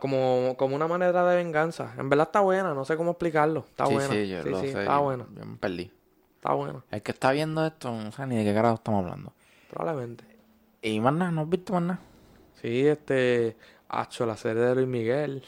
[0.00, 1.94] como, como una manera de venganza.
[1.96, 3.64] En verdad está buena, no sé cómo explicarlo.
[3.70, 4.08] Está sí, buena.
[4.14, 4.68] sí, yo lo sé.
[4.68, 5.26] está yo- buena.
[5.34, 5.90] Yo me perdí.
[6.36, 9.32] Está buena, El que está viendo esto no sabe ni de qué carajo estamos hablando.
[9.70, 10.24] Probablemente.
[10.82, 12.00] Y más nada, ¿no has visto más nada?
[12.60, 13.56] Sí, este...
[13.88, 15.42] Hacho, la serie de Luis Miguel.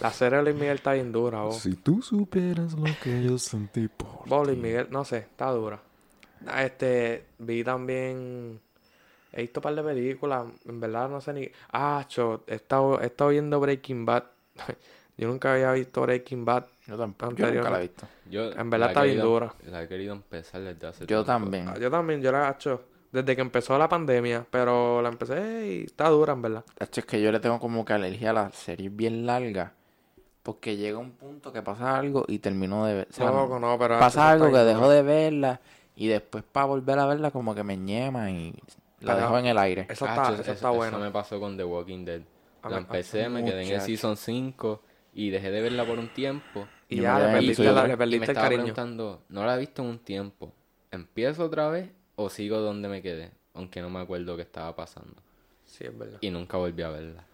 [0.00, 1.58] La serie de Luis Miguel está bien dura, vos.
[1.58, 4.58] Si tú supieras lo que yo sentí por Vos, Luis.
[4.58, 5.80] Miguel, no sé, está dura.
[6.46, 8.60] Ah, Este, vi también...
[9.32, 11.50] He visto un par de películas, en verdad no sé ni...
[11.72, 14.24] Ah, cho, he estado, he estado viendo Breaking Bad.
[15.18, 16.66] Yo nunca había visto Breaking Bad.
[16.86, 17.34] Yo tampoco.
[17.36, 18.06] Yo nunca la he visto.
[18.30, 19.52] Yo En verdad está bien dura.
[19.66, 21.24] La he querido empezar desde hace Yo tiempo.
[21.24, 21.68] también.
[21.68, 22.82] Ah, Yo también, yo la he hecho
[23.16, 26.64] desde que empezó la pandemia, pero la empecé y está dura, en verdad.
[26.78, 29.72] Hacho, Es que yo le tengo como que alergia a las series bien largas.
[30.42, 33.08] Porque llega un punto que pasa algo y termino de ver.
[33.10, 35.60] o sea, Loco, no, pero pasa eso algo que dejo de verla
[35.96, 38.52] y después para volver a verla como que me ñema y
[39.00, 39.86] la Pero- dejo en el aire.
[39.88, 40.98] Eso está, eso está bueno.
[41.00, 42.20] me pasó con The Walking Dead.
[42.62, 43.80] A La empecé, me quedé en el.
[43.80, 44.82] Season 5
[45.14, 46.68] y dejé de verla por un tiempo.
[46.88, 48.62] Y Yo ya me le perdiste, la- le Y me perdiste el estaba cariño.
[48.62, 50.52] preguntando, no la he visto en un tiempo.
[50.92, 53.30] ¿Empiezo otra vez o sigo donde me quedé?
[53.54, 55.14] Aunque no me acuerdo qué estaba pasando.
[55.64, 56.18] Sí, es verdad.
[56.20, 57.24] Y nunca volví a verla.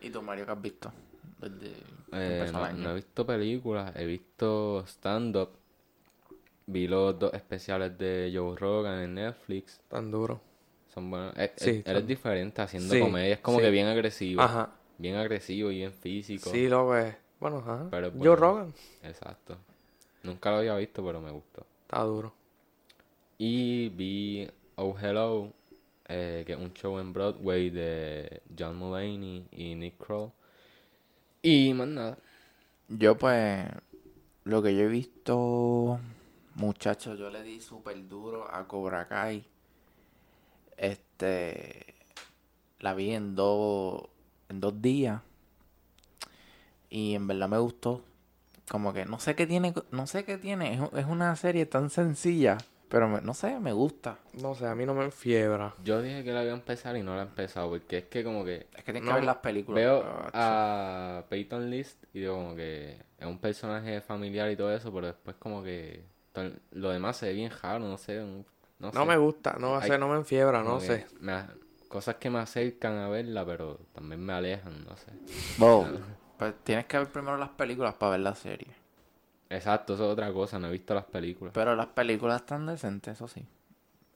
[0.00, 0.92] ¿Y tú, Mario, qué has visto?
[1.40, 1.82] Desde que
[2.12, 2.78] Eh, no, año.
[2.78, 5.50] no he visto películas, he visto stand-up.
[6.66, 9.80] Vi los dos especiales de Joe Rogan en Netflix.
[9.88, 10.40] Tan duro.
[10.92, 11.34] Son buenos.
[11.36, 13.34] Eh, Sí, eh, él es son- diferente haciendo Sí, comedia.
[13.34, 13.64] Es como sí.
[13.64, 14.42] que bien agresivo.
[14.42, 14.70] Ajá.
[14.98, 16.50] Bien agresivo y bien físico.
[16.50, 17.14] Sí, loco, es.
[17.40, 17.86] Bueno, ajá.
[17.90, 18.36] Pero es Joe bueno.
[18.36, 18.74] Rogan.
[19.02, 19.56] Exacto.
[20.24, 21.64] Nunca lo había visto, pero me gustó.
[21.82, 22.34] Está duro.
[23.40, 25.52] Y vi Oh Hello,
[26.08, 30.32] eh, que es un show en Broadway de John Mulaney y Nick Kroll.
[31.40, 32.18] Y más nada.
[32.88, 33.64] Yo, pues,
[34.42, 36.00] lo que yo he visto,
[36.56, 39.44] muchachos, yo le di súper duro a Cobra Kai.
[40.76, 41.94] Este,
[42.80, 44.02] la vi en dos,
[44.48, 45.22] en dos días.
[46.90, 48.02] Y en verdad me gustó.
[48.68, 50.74] Como que no sé qué tiene, no sé qué tiene.
[50.74, 54.18] Es, es una serie tan sencilla, pero me- no sé, me gusta.
[54.34, 55.74] No sé, a mí no me enfiebra.
[55.84, 58.24] Yo dije que la iba a empezar y no la he empezado porque es que
[58.24, 59.76] como que Es que tienes No, que ver las películas.
[59.76, 64.72] veo Ah, a Peyton List y digo como que es un personaje familiar y todo
[64.72, 68.20] eso, pero después como que to- lo demás se ve bien raro, no sé.
[68.20, 68.44] no,
[68.78, 69.04] No sé.
[69.06, 71.06] me gusta, no Hay- sé, no me enfiebra, no sé.
[71.20, 71.52] me a-
[71.88, 75.06] cosas que me acercan a verla, pero también me alejan, no sé.
[75.58, 75.86] Bo,
[76.38, 78.68] pues tienes que ver primero las películas para ver la serie.
[79.50, 81.52] Exacto, eso es otra cosa, no he visto las películas.
[81.54, 83.46] Pero las películas están decentes, eso sí.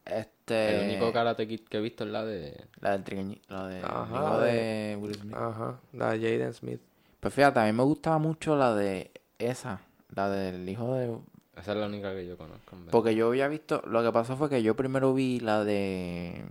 [0.04, 0.84] Este.
[0.84, 2.66] El único Karate Kid que he visto es la de...
[2.80, 3.80] La del trigueñi- La de.
[3.82, 5.34] Ajá, la de- Will Smith.
[5.34, 6.80] Ajá, la de Jaden Smith.
[7.20, 9.80] Pues fíjate, a mí me gustaba mucho la de esa.
[10.14, 11.16] La del hijo de.
[11.56, 12.76] Esa es la única que yo conozco.
[12.90, 13.80] Porque yo había visto.
[13.86, 16.44] Lo que pasó fue que yo primero vi la de.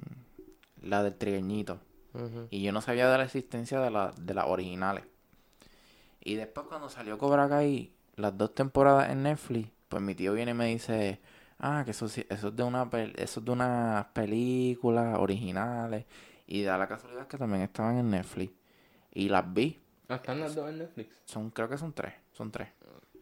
[0.81, 1.79] La del trigueñito.
[2.13, 2.47] Ujú.
[2.49, 5.03] Y yo no sabía de la existencia de, la, de las originales.
[6.23, 10.51] Y después cuando salió Cobra Kai, las dos temporadas en Netflix, pues mi tío viene
[10.51, 11.19] y me dice,
[11.59, 16.05] ah, que eso, eso es de una eso es de unas películas originales.
[16.47, 18.53] Y da la casualidad que también estaban en Netflix.
[19.13, 19.79] Y las vi.
[20.09, 21.15] Ah, ¿Están las dos en Netflix?
[21.25, 22.13] Son, creo que son tres.
[22.33, 22.69] Son tres.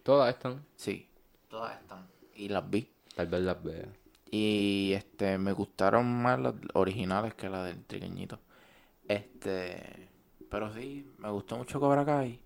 [0.04, 0.65] Todas están.
[0.75, 1.08] Sí.
[1.47, 2.08] Todas están.
[2.36, 2.91] Y las vi.
[3.15, 3.88] Tal vez las vea.
[4.32, 8.39] Y este me gustaron más las originales que las del trigueñito.
[9.08, 10.10] Este,
[10.49, 12.39] pero sí, me gustó mucho Cobra Kai.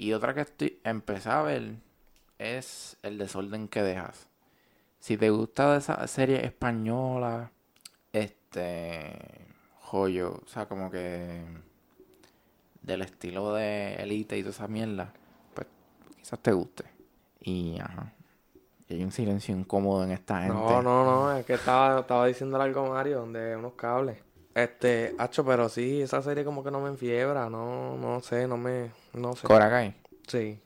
[0.00, 1.74] Y otra que estoy empecé a ver
[2.38, 4.28] es El desorden que dejas.
[4.98, 7.50] Si te gusta de esa serie española,
[8.10, 9.12] este
[9.78, 11.42] joyo, o sea, como que
[12.80, 15.12] del estilo de Elite y toda esa mierda,
[15.52, 15.66] pues
[16.16, 16.84] quizás te guste.
[17.42, 18.14] Y ajá.
[18.88, 20.54] Y hay un silencio incómodo en esta gente.
[20.54, 24.16] No, no, no, es que estaba, estaba diciéndole algo Mario, donde unos cables.
[24.54, 28.56] Este, hacho, pero sí, esa serie como que no me enfiebra, no, no sé, no
[28.56, 29.46] me, no sé.
[29.46, 29.94] Cobra Kai.
[30.26, 30.58] Sí.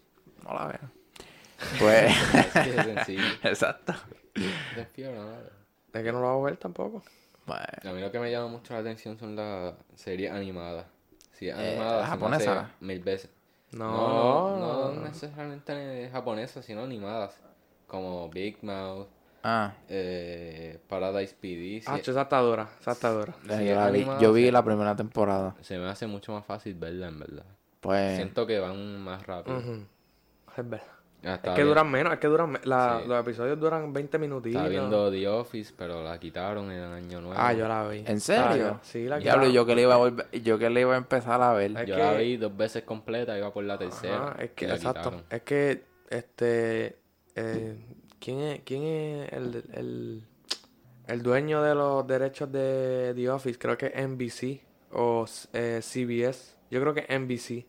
[0.44, 0.80] No la veo.
[1.78, 2.12] Pues,
[3.42, 3.94] exacto.
[4.34, 5.50] De fiebre, no la veo.
[5.92, 7.02] Es que no lo voy a ver tampoco.
[7.46, 10.86] Bueno, A mí lo que me llama mucho la atención son las series animadas.
[11.32, 12.60] Si es Eh, animada, ¿la se me japonesa?
[12.60, 13.30] hace mil veces.
[13.72, 17.34] No, No, no, no necesariamente japonesas, sino animadas.
[17.86, 19.08] Como Big Mouth,
[19.44, 21.80] ah, eh, Paradise PD.
[21.82, 21.86] sí,
[23.46, 25.54] yo, Sí, la vi, animada, yo vi la primera temporada.
[25.60, 27.44] se me hace mucho más fácil verla, en verdad.
[27.80, 29.58] Pues, Siento que van más rápido.
[30.56, 30.86] Es verdad.
[31.22, 33.08] Ya Es que duran menos, es que duran, me- la- Sí.
[33.08, 34.56] los episodios duran 20 minutitos.
[34.60, 37.34] Estaba viendo The Office, pero la quitaron en el año nuevo.
[37.38, 38.04] Ah, yo la vi.
[38.06, 38.72] ¿en serio?
[38.74, 39.52] Ah, sí, la Diablo, quitaron.
[39.54, 41.70] yo que le iba a volver, yo que le iba a empezar a ver.
[41.78, 44.32] Es Yo que- la vi dos veces completa, iba por la tercera.
[44.32, 45.00] Ajá, es que, y la exacto.
[45.00, 45.24] quitaron.
[45.30, 46.98] Es que, este,
[47.36, 47.78] eh,
[48.24, 50.24] ¿quién es, quién es el, el,
[51.06, 53.58] el dueño de los derechos de The Office?
[53.58, 54.60] Creo que es NBC
[54.92, 56.54] o eh, CBS.
[56.70, 57.66] Yo creo que es NBC.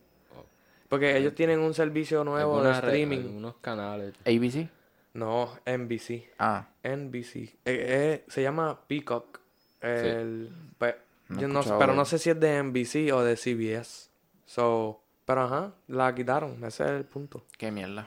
[0.88, 3.18] Porque ellos tienen un servicio nuevo de streaming.
[3.18, 4.14] Algunos canales.
[4.24, 4.68] ABC.
[5.14, 6.30] No, NBC.
[6.38, 7.36] Ah, NBC.
[7.36, 9.40] Eh, eh, se llama Peacock.
[9.80, 10.96] El, pe-
[11.28, 13.36] No he yo no sé, escuchado pero no sé si es de NBC o de
[13.36, 14.10] CBS.
[14.46, 16.62] So, pero ajá, la quitaron.
[16.64, 17.44] Ese es el punto.
[17.58, 18.06] qué mierda.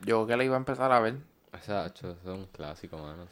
[0.00, 1.16] Yo que le iba a empezar a ver.
[1.52, 3.28] Exacto, eso es un clásico, manos.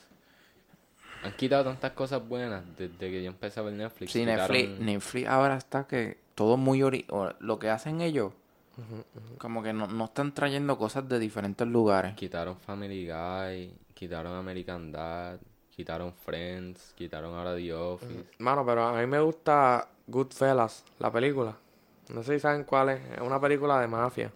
[1.22, 4.12] Han quitado tantas cosas buenas desde que yo empecé a ver Netflix.
[4.12, 7.06] Sí, Quitaron- Netflix, Netflix ahora está que todo muy ori
[7.40, 8.32] lo que hacen ellos,
[9.38, 12.14] como que no, no están trayendo cosas de diferentes lugares.
[12.14, 15.38] Quitaron Family Guy, quitaron American Dad,
[15.70, 18.24] quitaron Friends, quitaron ahora The Office.
[18.38, 21.56] Mano, pero a mí me gusta Goodfellas, la película.
[22.10, 23.00] No sé si saben cuál es.
[23.14, 24.30] Es una película de mafia.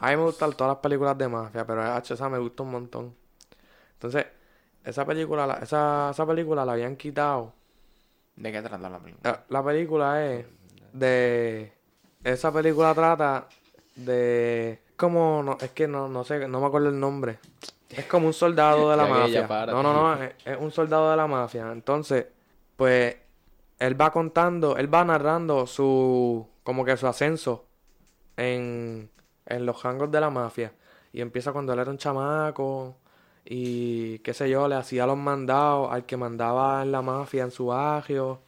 [0.00, 3.14] A mí me gustan todas las películas de mafia, pero esa me gusta un montón.
[3.94, 4.26] Entonces,
[4.84, 7.52] esa película, la- esa, esa película la habían quitado.
[8.36, 9.30] ¿De qué trata la película?
[9.30, 10.46] La, la película es
[10.92, 11.72] de...
[12.22, 13.48] Esa película trata
[13.96, 14.80] de...
[14.96, 17.38] Como, no, es que no, no sé, no me acuerdo el nombre.
[17.90, 19.46] Es como un soldado de la mafia.
[19.72, 21.70] No, no, no, es, es un soldado de la mafia.
[21.72, 22.26] Entonces,
[22.76, 23.16] pues,
[23.78, 27.66] él va contando, él va narrando su, como que su ascenso
[28.36, 29.10] en,
[29.48, 30.72] en los rangos de la mafia.
[31.12, 32.94] Y empieza cuando él era un chamaco
[33.44, 37.50] y qué sé yo, le hacía los mandados al que mandaba en la mafia en
[37.50, 38.40] su barrio.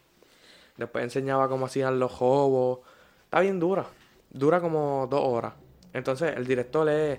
[0.76, 2.80] Después enseñaba cómo hacían los robos.
[3.24, 3.86] Está bien dura.
[4.30, 5.54] Dura como dos horas.
[5.92, 7.18] Entonces, el director es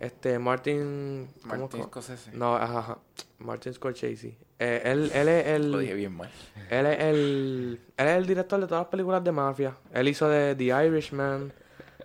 [0.00, 1.28] este Martin.
[1.48, 2.30] ¿cómo Martin co- Scorsese.
[2.32, 2.98] No, ajá, ajá.
[3.38, 4.36] Martin Scorsese.
[4.58, 5.98] Eh, él, él es Lo dije el.
[5.98, 6.30] bien mal.
[6.70, 7.80] Él es el.
[7.96, 9.76] Él es el director de todas las películas de mafia.
[9.92, 11.52] Él hizo de The Irishman.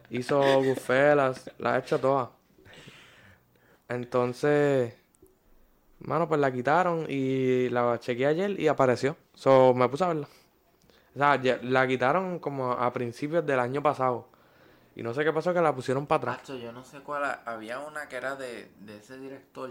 [0.10, 1.50] Hizo Goodfellas.
[1.60, 2.30] La ha hecho todas.
[3.88, 4.94] Entonces.
[6.00, 9.18] Mano, pues la quitaron y la chequeé ayer y apareció.
[9.34, 10.28] So, me puse a verla.
[11.14, 14.30] O sea, la quitaron como a principios del año pasado.
[14.96, 16.48] Y no sé qué pasó que la pusieron para atrás.
[16.60, 17.26] Yo no sé cuál.
[17.26, 19.70] ha- Había una que era de, de ese director.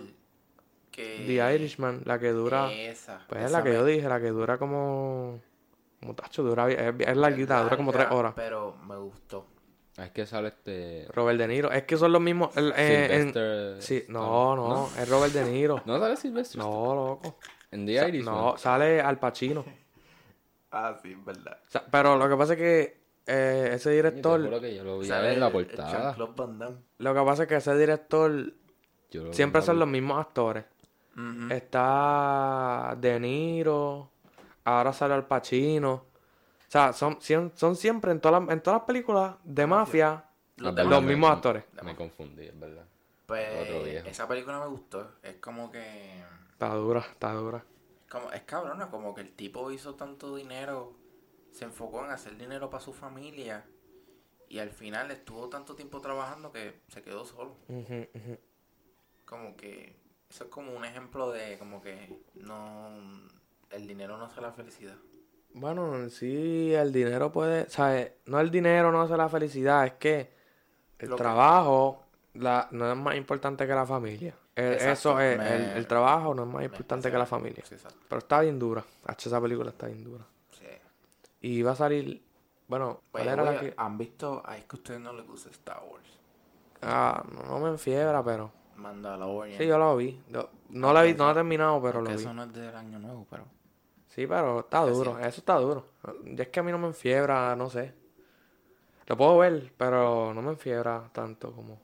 [0.91, 1.25] Que.
[1.27, 2.71] The Irishman, la que dura.
[2.73, 3.25] Esa.
[3.29, 5.41] Pues es esa la que me- yo dije, la que dura como.
[6.01, 6.71] Como tacho, dura.
[6.71, 8.33] Es, es larguita, dura como tres horas.
[8.37, 9.47] Pero me gustó.
[9.99, 11.07] Es que sale este.
[11.13, 11.71] Robert De Niro.
[11.73, 12.57] Es que son los mismos.
[12.57, 15.83] el- eh, en- sí, no, no, es Robert De Niro.
[15.87, 16.59] ¿No sale Sylvester?
[16.59, 17.39] No, loco.
[17.71, 18.35] En The Irishman.
[18.35, 19.65] No, sale Al Pacino.
[20.71, 21.61] Ah, sí, es verdad.
[21.67, 24.61] O sea, pero lo que pasa es que eh, ese director.
[24.61, 25.91] que yo lo vi Sale en la portada.
[26.13, 26.77] Jean-Claude Van Damme.
[26.99, 28.53] Lo que pasa es que ese director.
[29.11, 30.67] Yo Siempre son los mismos actores.
[31.51, 34.11] Está De Niro.
[34.65, 36.05] Ahora sale Al Pacino.
[36.69, 37.19] O sea, son,
[37.55, 40.25] son siempre en todas las, en todas las películas de mafia
[40.57, 41.65] Los mismos me- actores.
[41.83, 42.85] Me confundí, es verdad.
[43.25, 45.13] Pues esa película me gustó.
[45.23, 46.23] Es como que.
[46.53, 47.65] Está dura, está dura.
[48.11, 50.95] Como, es cabrona, como que el tipo hizo tanto dinero.
[51.53, 53.65] Se enfocó en hacer dinero para su familia.
[54.51, 57.55] Y al final estuvo tanto tiempo trabajando que se quedó solo.
[59.25, 59.97] Como que.
[60.31, 62.91] Eso es como un ejemplo de como que no.
[63.71, 64.97] El dinero no hace la felicidad.
[65.55, 68.13] Bueno, en sí el dinero puede, ¿sabes?
[68.27, 70.31] No el dinero no hace la felicidad, es que
[70.99, 74.35] el Lo que- trabajo la, no es más importante que la familia.
[74.55, 77.65] El- eso es, me- el, el trabajo no es más importante que la familia.
[77.67, 77.99] Sí, exacto.
[78.09, 78.85] Pero está bien dura.
[79.07, 80.25] Hacho, esa película está bien dura.
[80.51, 80.67] Sí.
[81.41, 82.23] Y va a salir,
[82.69, 83.75] bueno, ¿cuál era la que?
[83.77, 84.43] ¿Han visto?
[84.45, 86.07] Ay, es que a ustedes no les gusta Star Wars.
[86.83, 88.53] Ah, no, no me enfiebra, pero...
[88.77, 89.59] Mandalorian.
[89.59, 90.21] Sí, yo lo vi.
[90.29, 92.17] Yo- no la vi, no la he terminado, pero lo vi.
[92.17, 93.45] eso no es del año nuevo, pero.
[94.19, 95.87] Sí, pero está duro, eso está duro.
[96.25, 97.95] Y es que a mí no me enfiebra, no sé.
[99.07, 101.79] Lo puedo ver, pero no me enfiebra tanto como...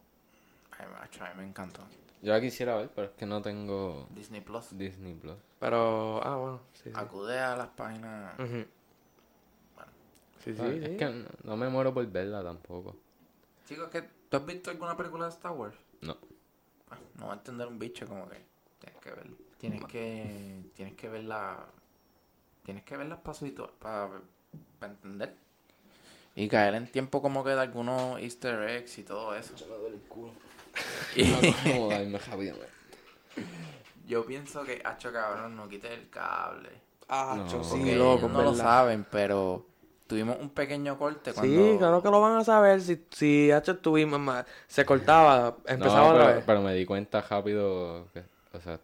[0.77, 1.83] Ay, macho, a mí me encantó.
[2.23, 4.77] Yo la quisiera ver, pero es que no tengo Disney Plus.
[4.77, 5.37] Disney Plus.
[5.61, 6.91] Pero, ah, bueno, sí, sí.
[6.93, 8.37] Acude a las páginas.
[8.37, 8.65] Bueno.
[10.43, 10.81] Sí, sí, sí.
[10.83, 12.97] Es que no, me muero por verla tampoco.
[13.69, 15.77] Chicos, ¿qué- ¿tú has visto alguna película de Star Wars?
[16.01, 16.17] No.
[16.91, 18.45] Ah, no va a entender un bicho como que
[18.81, 19.27] tienes que ver.
[19.57, 21.65] Tienes que tienes que verla
[22.65, 24.21] tienes que verlas pasitos para
[24.83, 25.35] entender.
[26.37, 29.55] Y caer en tiempo como que de algunos easter eggs y todo eso.
[31.15, 32.69] Rápidamente.
[34.07, 36.71] Yo pienso que, hacho cabrón, no quites el cable.
[37.09, 37.63] Ah, No.
[37.65, 39.67] sí, Porque loco, no lo saben, pero
[40.07, 41.63] tuvimos un pequeño corte cuando...
[41.63, 42.81] Sí, claro que lo van a saber.
[42.81, 46.45] Si, si H estuvimos ma- se cortaba, empezaba No, otra pero, vez.
[46.47, 48.79] pero me di cuenta rápido que, o sea,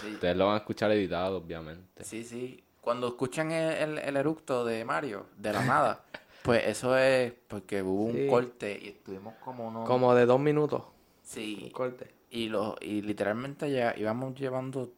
[0.00, 2.04] Sí, ustedes lo van a escuchar editado, obviamente.
[2.04, 2.62] sí, sí.
[2.86, 6.04] Cuando escuchan el, el, el eructo de Mario, de la nada,
[6.44, 9.88] pues eso es porque hubo un corte y estuvimos como unos...
[9.88, 10.84] Como de dos minutos.
[11.24, 12.14] Sí, Un corte.
[12.30, 14.92] y, lo, y literalmente ya íbamos llevando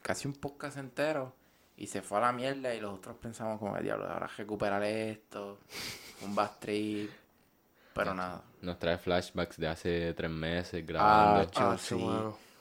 [0.00, 1.34] casi un podcast entero
[1.76, 5.58] y se fue a la mierda y los otros pensamos como, diablo, ahora recuperar esto,
[6.22, 7.10] un bad trip,
[7.92, 8.42] pero nada.
[8.62, 11.50] Nos trae flashbacks de hace tres meses Ah, grabando.
[11.50, 11.94] Cho, Ah, sí.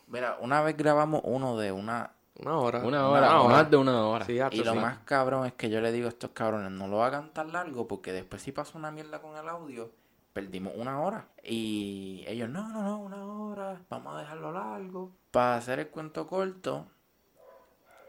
[0.08, 2.12] Mira, una vez grabamos uno de una...
[2.40, 2.80] Una hora.
[2.80, 4.26] una hora, más de una hora.
[4.26, 4.80] Sí, Y lo sí.
[4.80, 7.88] más cabrón es que yo le digo a estos cabrones, no lo hagan tan largo
[7.88, 9.92] porque después si pasa una mierda con el audio,
[10.34, 11.26] perdimos una hora.
[11.44, 15.12] Y ellos, no, no, no, una hora, vamos a dejarlo largo.
[15.32, 16.86] Para hacer el cuento corto,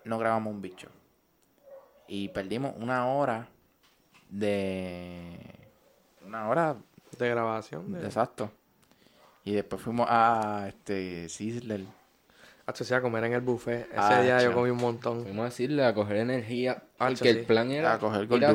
[0.04, 0.88] no grabamos un bicho.
[2.06, 3.48] Y perdimos una hora
[4.28, 5.38] de...
[6.26, 6.76] Una hora
[7.18, 7.92] De grabación.
[7.92, 8.04] De...
[8.04, 8.50] Exacto.
[9.44, 11.86] Y después fuimos a este Sizzler.
[12.68, 13.86] Hacho, sí, a comer en el buffet.
[13.86, 15.22] Ese Ah, día yo comí un montón.
[15.22, 16.82] Fuimos a decirle a coger energía.
[16.98, 17.28] Porque sí.
[17.28, 18.52] el plan era A coger ir a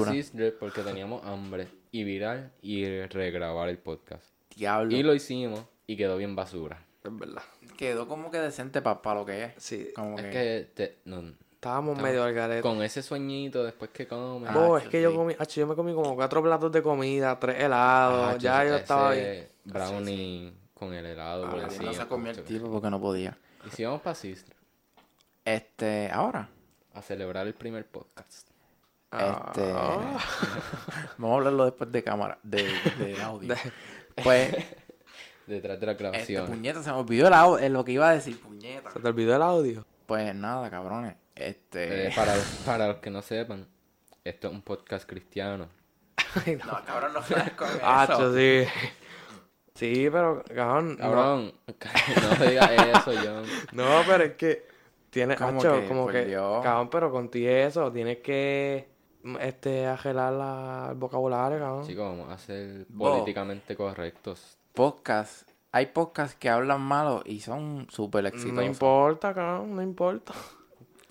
[0.59, 1.68] porque teníamos hambre.
[1.91, 4.24] y viral y regrabar el podcast.
[4.55, 4.95] Diablo.
[4.95, 6.86] Y lo hicimos y quedó bien basura.
[7.03, 7.41] Es verdad.
[7.76, 9.53] Quedó como que decente para lo que es.
[9.57, 9.89] Sí.
[9.95, 10.32] Como Es que...
[10.32, 12.61] que te- no, Estábamos medio al garete.
[12.61, 14.49] con ese sueñito después que comes.
[14.51, 17.39] Ah, Oh, es que yo comí, acho, yo me comí como cuatro platos de comida,
[17.39, 19.47] tres helados, Ah, ya yo estaba bien.
[19.64, 21.86] Brownie con el helado por Ah, encima.
[21.86, 23.38] no se comió el tipo porque no podía.
[23.66, 24.55] Y si vamos para Sistra
[25.45, 26.49] Este, ahora.
[26.93, 28.47] a celebrar el primer podcast.
[29.11, 29.72] Este.
[29.76, 30.18] Ah.
[31.18, 32.64] Vamos a hablarlo después de cámara, de,
[32.97, 33.55] de audio.
[34.24, 34.55] Pues,
[35.47, 36.47] Detrás de la este, grabación.
[36.47, 38.91] puñeta, se me olvidó el audio, lo que iba a decir, puñeta.
[38.91, 39.86] ¿Se te olvidó el audio?
[40.07, 41.16] Pues nada, cabrones.
[41.36, 42.07] Este.
[42.07, 42.34] Eh, para,
[42.66, 43.68] para los que no sepan,
[44.24, 45.68] esto es un podcast cristiano.
[46.66, 47.80] No, cabrón, no sabes con eso.
[47.84, 48.66] Hacho, sí.
[49.84, 50.92] Sí, pero, cabrón.
[50.92, 51.54] no- Cabrón,
[52.40, 53.44] no digas eso, John.
[53.74, 54.66] No, pero es que
[55.10, 55.88] tiene, ¿Cómo hacho, que?
[55.88, 56.64] como que, Dios.
[56.64, 58.88] cabrón, pero con ti eso, tienes que,
[59.42, 61.86] este, agelar la, el vocabulario, cabrón.
[61.86, 63.12] Chicos, vamos a ser Bo.
[63.12, 64.58] políticamente correctos.
[64.74, 65.50] Podcast.
[65.74, 68.54] Hay podcasts que hablan malo y son súper exitosos.
[68.56, 70.34] no importa, cabrón, no importa.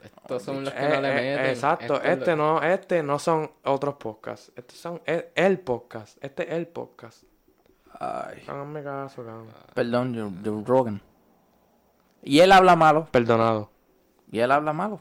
[0.02, 1.46] Estos son los que Eh, no le eh, meten.
[1.50, 6.44] exacto, este lo- no, este no son otros podcasts, estos son el, el podcast, este
[6.44, 7.24] es el podcast.
[8.04, 8.42] Ay.
[8.48, 9.46] Háganme caso, cabrón.
[9.74, 11.00] Perdón, Joe, Joe Rogan.
[12.22, 13.06] Y él habla malo.
[13.10, 13.70] Perdonado.
[14.30, 15.00] Y él habla malo.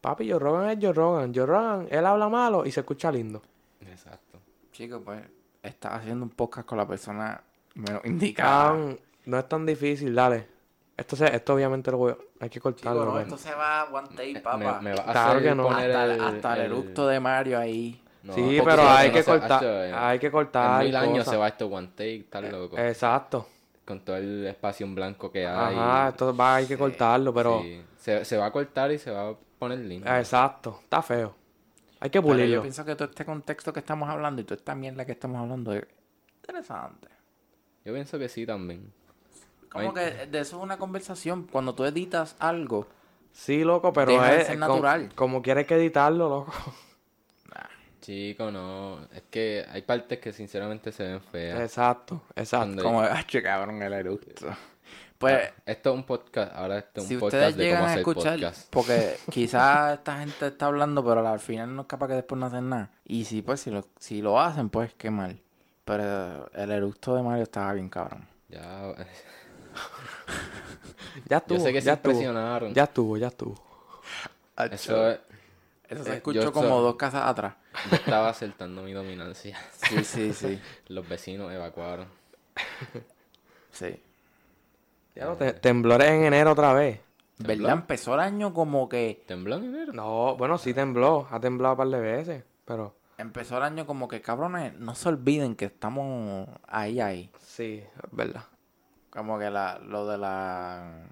[0.00, 1.32] Papi, Joe Rogan es Joe Rogan.
[1.34, 3.42] Joe Rogan, él habla malo y se escucha lindo.
[3.80, 4.38] Exacto.
[4.72, 5.22] Chico, pues,
[5.62, 7.40] estás haciendo un podcast con la persona
[7.74, 8.68] menos indicada.
[8.70, 10.46] Cabrón, no es tan difícil, dale.
[10.96, 13.04] Esto, se, esto obviamente lo voy a- hay que Chico, cortarlo.
[13.04, 13.20] no, ¿no?
[13.20, 14.80] esto se va a one take, Me, papá.
[14.80, 15.62] me va a Claro hacer que no.
[15.64, 18.02] poner hasta, el, hasta el, el- eructo de Mario ahí.
[18.26, 20.96] No, sí, pero si hay no que se- cortar, en- hay que En cortar mil
[20.96, 22.76] años se va esto one take, tal loco.
[22.78, 23.46] Exacto.
[23.84, 25.76] Con todo el espacio en blanco que hay.
[25.76, 27.60] Ajá, esto va, hay que cortarlo, pero...
[27.62, 30.12] Sí, Se, se va a cortar y se va a poner lindo.
[30.12, 31.34] Exacto, está feo.
[32.00, 32.62] Hay que Pero yo pulirlo.
[32.62, 35.72] pienso que todo este contexto que estamos hablando y toda esta mierda que estamos hablando
[35.72, 35.84] es
[36.42, 37.08] interesante.
[37.84, 38.92] Yo pienso que sí también.
[39.70, 41.46] Como que de eso es una conversación.
[41.50, 42.86] Cuando tú editas algo,
[43.32, 45.12] Sí, loco, pero es ser com- natural.
[45.14, 46.52] como quieres que editarlo, loco.
[48.00, 49.00] Chico, no.
[49.12, 51.60] Es que hay partes que sinceramente se ven feas.
[51.60, 52.82] Exacto, exacto.
[52.82, 54.46] Como, ah, cabrón, el eructo.
[55.18, 56.52] Pues, Esto es un podcast.
[56.54, 58.70] Ahora esto es si un ustedes podcast de llegan cómo a hacer escuchar, podcast.
[58.70, 62.46] porque quizás esta gente está hablando, pero al final no es capaz que después no
[62.46, 62.90] hacen nada.
[63.04, 65.40] Y si pues si lo, si lo hacen, pues qué mal.
[65.86, 68.28] Pero el eructo de Mario estaba bien cabrón.
[68.48, 68.94] Ya.
[71.28, 72.12] Ya estuvo, Yo sé que se ya estuvo.
[72.12, 72.74] impresionaron.
[72.74, 73.54] Ya estuvo, ya estuvo.
[74.70, 75.18] Eso es.
[75.88, 77.54] Eso eh, se yo escuchó como so- dos casas atrás.
[77.90, 79.58] Yo estaba acertando mi dominancia.
[79.72, 80.60] Sí, sí, sí.
[80.88, 82.06] Los vecinos evacuaron.
[83.70, 84.00] sí.
[85.14, 87.00] Ya lo te- temblores en enero otra vez.
[87.38, 87.72] ¿Verdad?
[87.72, 89.22] Empezó el año como que...
[89.26, 89.92] ¿Tembló en enero?
[89.92, 91.26] No, bueno, sí tembló.
[91.30, 95.08] Ha temblado un par de veces, pero Empezó el año como que, cabrones, no se
[95.08, 97.30] olviden que estamos ahí, ahí.
[97.40, 98.44] sí, es verdad.
[99.08, 101.02] Como que la, lo de la...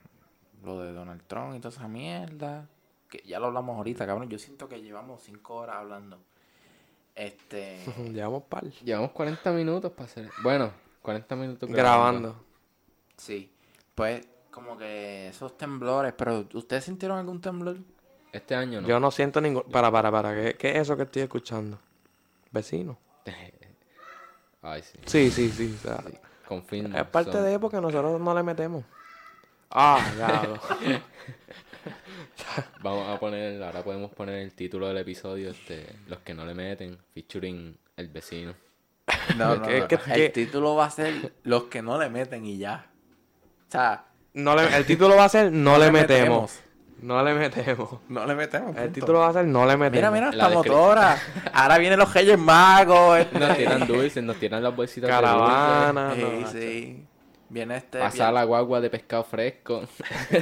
[0.62, 2.66] Lo de Donald Trump y toda esa mierda.
[3.08, 4.28] Que ya lo hablamos ahorita, cabrón.
[4.28, 6.18] Yo siento que llevamos cinco horas hablando.
[7.14, 7.84] Este...
[8.12, 8.64] Llevamos par.
[8.82, 10.30] Llevamos 40 minutos para hacer.
[10.42, 10.70] Bueno,
[11.02, 12.36] 40 minutos Grabando.
[13.16, 13.50] sí.
[13.94, 16.12] Pues, como que esos temblores.
[16.16, 17.76] Pero, ¿ustedes sintieron algún temblor?
[18.32, 18.88] Este año no.
[18.88, 19.62] Yo no siento ningún...
[19.64, 20.34] Para, para, para.
[20.34, 21.78] ¿Qué, qué es eso que estoy escuchando?
[22.50, 22.98] Vecino.
[24.62, 24.98] Ay, sí.
[25.06, 25.76] Sí, sí, sí.
[25.78, 26.02] o sea,
[26.48, 26.96] Confirmo.
[26.96, 28.84] es parte son- de porque nosotros no le metemos.
[29.70, 31.02] Ah, ya.
[32.82, 36.54] Vamos a poner, ahora podemos poner el título del episodio, este, los que no le
[36.54, 38.54] meten, featuring el vecino.
[39.36, 39.88] No, no, Es no.
[39.88, 42.86] que- El título va a ser Los que no le meten y ya.
[43.68, 46.52] O sea, No le- el título va a ser No, le le metemos.
[46.52, 46.60] metemos.
[47.02, 47.98] No le metemos.
[48.08, 48.76] no le metemos.
[48.76, 50.10] El título va a ser No le metemos.
[50.10, 51.18] Mira, mira, esta motora.
[51.52, 53.18] Ahora vienen los Reyes Magos.
[53.18, 53.38] este.
[53.38, 56.12] Nos tiran dulces, nos tiran las bolsitas Caravana.
[56.14, 57.06] Sí, no, sí.
[57.54, 58.00] Viene este.
[58.00, 59.84] Pasar la guagua de pescado fresco.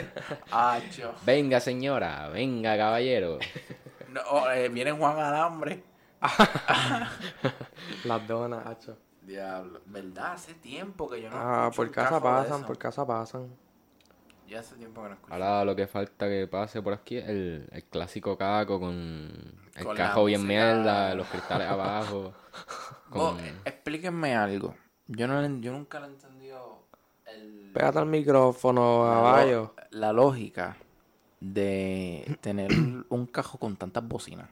[0.50, 1.14] Acho.
[1.26, 3.38] venga, señora, venga, caballero.
[4.08, 5.82] No, oh, eh, viene Juan Alambre.
[8.04, 8.96] Las donas, hacho.
[9.20, 9.82] Diablo.
[9.84, 10.32] ¿Verdad?
[10.32, 11.36] Hace tiempo que yo no.
[11.36, 13.54] Ah, por casa pasan, por casa pasan.
[14.48, 15.34] Ya hace tiempo que no escucho.
[15.34, 19.30] Ahora lo que falta que pase por aquí es el, el clásico caco con
[19.74, 22.32] el Con cajo bien mierda, los cristales abajo.
[23.10, 23.38] Con...
[23.40, 24.74] eh, explíquenme algo.
[25.08, 26.41] Yo, no, yo nunca le he entendido
[27.34, 29.74] el, Pégate al micrófono, la, caballo.
[29.90, 30.76] lo- la lógica
[31.40, 32.70] de tener
[33.08, 34.48] un cajo con tantas bocinas.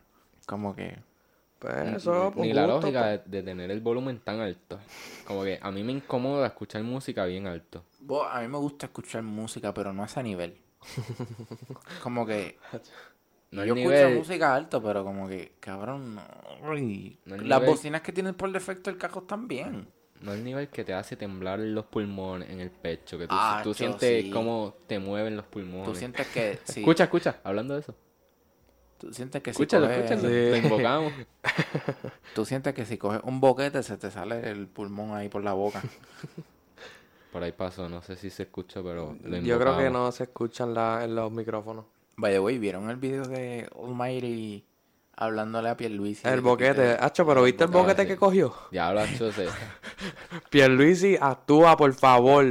[0.47, 0.99] Como que.
[1.59, 3.25] Pues eso, por Ni la gusto, lógica pues.
[3.31, 4.79] de, de tener el volumen tan alto.
[5.27, 7.85] Como que a mí me incomoda escuchar música bien alto.
[8.31, 10.57] A mí me gusta escuchar música, pero no a ese nivel.
[12.03, 12.59] Como que
[13.51, 16.23] No yo nivel- escucho música alto, pero como que, cabrón, no.
[16.71, 19.87] Uy, No el Las nivel- bocinas que tienen por defecto el carro están bien.
[20.21, 23.61] No el nivel que te hace temblar los pulmones en el pecho, que tú, Ah,
[23.65, 24.31] tú sientes sí.
[24.31, 25.87] cómo te mueven los pulmones.
[25.87, 27.95] Tú sientes que sí, Escucha, escucha, hablando de eso.
[28.99, 30.29] tú sientes que si Escúchalo, coges, escúchalo.
[30.29, 30.51] Sí.
[30.51, 31.13] Lo invocamos.
[32.35, 35.53] tú sientes que si coges un boquete se te sale el pulmón ahí por la
[35.55, 35.83] boca.
[37.33, 40.25] Por ahí pasó, no sé si se escucha, pero lo Yo creo que no se
[40.25, 41.85] escuchan en los micrófonos.
[42.17, 44.65] By the way, ¿vieron el video de Almighty
[45.21, 46.27] hablándole a Pierluisi?
[46.27, 46.97] El boquete.
[46.99, 48.09] Hacho, pero ¿viste el boquete, sí.
[48.09, 48.53] que cogió?
[48.73, 49.47] Diablo, hacho, se-
[50.51, 52.45] Pierluisi, actúa, por favor.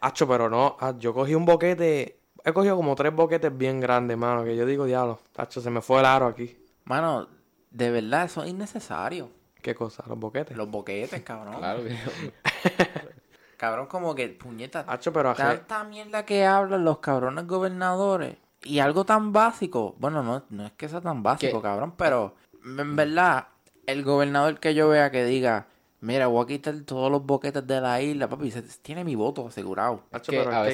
[0.00, 0.76] Hacho, pero no.
[0.80, 2.20] ah, Yo cogí un boquete.
[2.44, 4.44] He cogido como tres boquetes bien grandes, mano.
[4.44, 5.18] Que yo digo, diablo.
[5.36, 6.56] Hacho, se me fue el aro aquí.
[6.84, 7.26] Mano,
[7.70, 9.30] de verdad, eso es innecesario.
[9.62, 10.04] ¿Qué cosa?
[10.06, 10.54] Los boquetes.
[10.56, 11.56] Los boquetes, cabrón.
[11.56, 11.96] claro que
[13.56, 18.36] Cabrón, como que, puñeta, Hacho, pero tanta mierda que hablan los cabrones gobernadores.
[18.64, 19.94] Y algo tan básico.
[19.98, 21.62] Bueno, no, no es que sea tan básico, ¿Qué?
[21.62, 22.34] cabrón, pero
[22.64, 23.48] en verdad,
[23.86, 25.66] el gobernador que yo vea que diga,
[26.00, 29.46] mira, voy a quitar todos los boquetes de la isla, papi, se- tiene mi voto
[29.46, 30.02] asegurado.
[30.10, 30.68] Que pero a que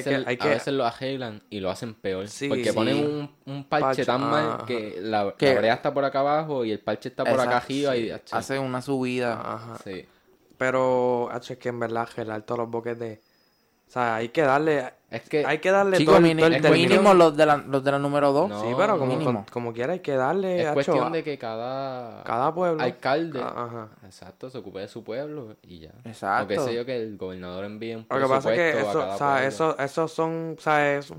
[0.47, 2.27] veces, a lo arreglan y lo hacen peor.
[2.29, 2.71] Sí, porque sí.
[2.71, 4.65] ponen un, un parche, Parche, tan mal ajá.
[4.65, 7.57] que la, Que- la brea está por acá abajo y el parche está por acá
[7.57, 9.33] arriba y Hace una subida.
[9.41, 9.77] Ajá.
[9.83, 10.05] sí.
[10.57, 13.19] Pero, hacho, es que en verdad, gelar todos los boquetes.
[13.87, 14.93] O sea, hay que darle.
[15.11, 16.89] Es que Hay que darle todo, el- mini- todo el es término.
[16.89, 18.49] mínimo los de la, los de la número 2.
[18.49, 19.25] No, Sí, pero como, mínimo.
[19.25, 22.81] como, como quiera hay que darle, es cuestión de que cada, cada pueblo.
[22.81, 23.89] alcalde Ah, Ajá.
[24.05, 25.91] exacto se ocupe de su pueblo y ya.
[26.05, 26.45] Exacto.
[26.45, 29.01] O qué sé yo que el gobernador envíe un Lo que pasa es que presupuesto
[29.01, 29.47] a eso, o sea, pueblo.
[29.49, 31.15] eso, eso son, o sea, eso,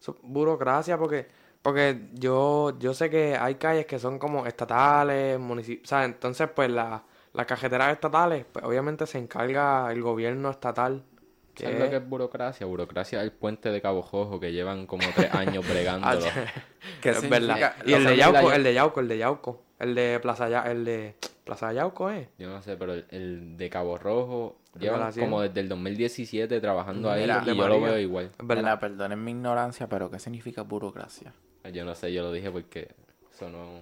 [0.00, 1.28] eso- burocracia porque,
[1.62, 6.48] porque yo, yo sé que hay calles que son como estatales, municipios, o sea, entonces
[6.52, 11.04] pues la, las cajeteras estatales, pues obviamente se encarga el gobierno estatal.
[11.54, 12.66] Que ¿Sabes lo que es burocracia?
[12.66, 16.20] Burocracia es el puente de Cabo Jojo que llevan como tres años bregándolo.
[17.00, 17.46] ¿Qué es significa?
[17.56, 17.74] verdad.
[17.84, 20.62] Y el de que- Yauco, el de Yauco, el de Yauco, el de Plaza Ya,
[20.62, 22.28] el de Plaza Yauco, eh.
[22.38, 27.10] Yo no sé, pero el, el de Cabo Rojo llevan como desde el 2017 trabajando
[27.10, 28.30] ahí Mira, y yo lo veo igual.
[28.38, 28.78] Es verdad.
[28.78, 31.32] Perdonen mi ignorancia, pero ¿qué significa burocracia?
[31.72, 32.94] Yo no sé, yo lo dije porque
[33.32, 33.80] eso no...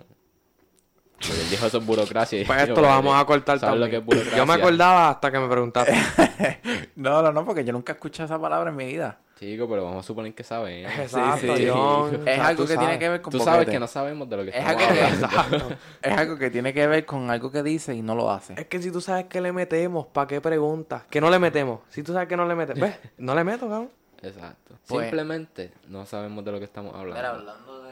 [1.21, 2.45] Porque él dijo eso es burocracia.
[2.47, 3.91] Pues yo, esto lo vamos a cortar ¿sabes lo también.
[3.91, 4.37] que es burocracia?
[4.39, 5.93] Yo me acordaba hasta que me preguntaste.
[6.97, 9.19] No, no, no, porque yo nunca he escuchado esa palabra en mi vida.
[9.39, 10.85] Chico, pero vamos a suponer que saben.
[10.85, 10.89] ¿eh?
[11.03, 11.69] Exacto, sí.
[11.71, 12.13] John.
[12.15, 13.71] Es O sea, algo que tiene que ver con Tú sabes boquete.
[13.73, 15.01] que no sabemos de lo que Es estamos algo que-
[15.37, 15.77] hablando.
[16.03, 18.55] Es algo que tiene que ver con algo que dice y no lo hace.
[18.55, 21.03] Es que si tú sabes que le metemos, ¿para qué preguntas?
[21.09, 21.81] Que no le metemos.
[21.89, 22.97] Si tú sabes que no le metes, ¿ves?
[23.19, 23.91] No le meto, cabrón.
[24.21, 24.75] Exacto.
[24.89, 27.15] Pues- Simplemente no sabemos de lo que estamos hablando.
[27.15, 27.88] Mira, hablando de...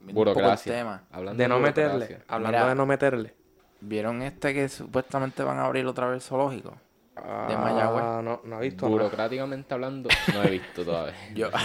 [0.00, 0.44] burocracia.
[0.44, 1.02] poco el tema.
[1.12, 1.88] Hablando De no burocracia.
[1.96, 2.22] meterle.
[2.28, 2.68] Hablando Mira.
[2.68, 3.34] de no meterle.
[3.80, 6.70] ¿Vieron este que supuestamente van a abrir otra vez zoológico?
[7.16, 8.04] De Ah, Mayagüez.
[8.24, 8.98] No, no he visto nada.
[9.02, 11.14] Burocráticamente hablando, no he visto todavía.
[11.34, 11.48] Yo...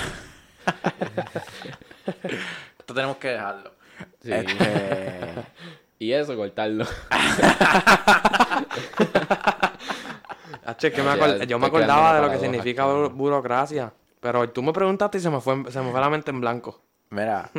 [2.79, 3.71] Esto tenemos que dejarlo.
[4.21, 4.31] Sí.
[4.31, 5.45] Este...
[5.97, 6.85] Y eso, cortarlo.
[11.39, 13.93] Me yo me acordaba de lo que significa bu- burocracia.
[14.19, 16.81] Pero tú me preguntaste y se me fue, se me fue la mente en blanco.
[17.11, 17.49] Mira,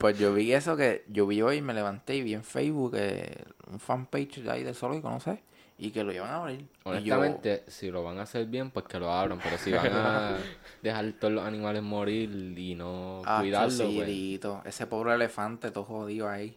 [0.00, 3.44] pues yo vi eso que yo vi hoy, me levanté y vi en Facebook eh,
[3.70, 5.42] un fanpage de ahí del zoológico, no sé,
[5.76, 6.60] y que lo iban a abrir.
[6.60, 9.38] Y yo- Honestamente, si lo van a hacer bien, pues que lo abran.
[9.42, 10.38] Pero si van a
[10.82, 14.64] dejar todos los animales morir y no Ah, cuidarlo, sí, pues...
[14.66, 16.56] Ese pobre elefante todo jodido ahí.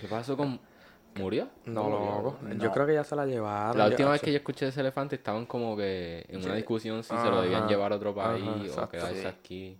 [0.00, 0.60] ¿Qué pasó con...?
[1.16, 1.48] ¿Murió?
[1.64, 2.38] No, loco.
[2.48, 2.72] Yo No.
[2.72, 3.76] creo que ya se la llevaron.
[3.76, 4.26] La Yo- última vez hacho.
[4.26, 7.42] que yo escuché de ese elefante estaban como que en una discusión si se lo
[7.42, 7.68] debían Ajá.
[7.70, 8.90] llevar a otro Ajá, país o exacto.
[8.92, 9.26] quedarse Sí.
[9.26, 9.78] aquí.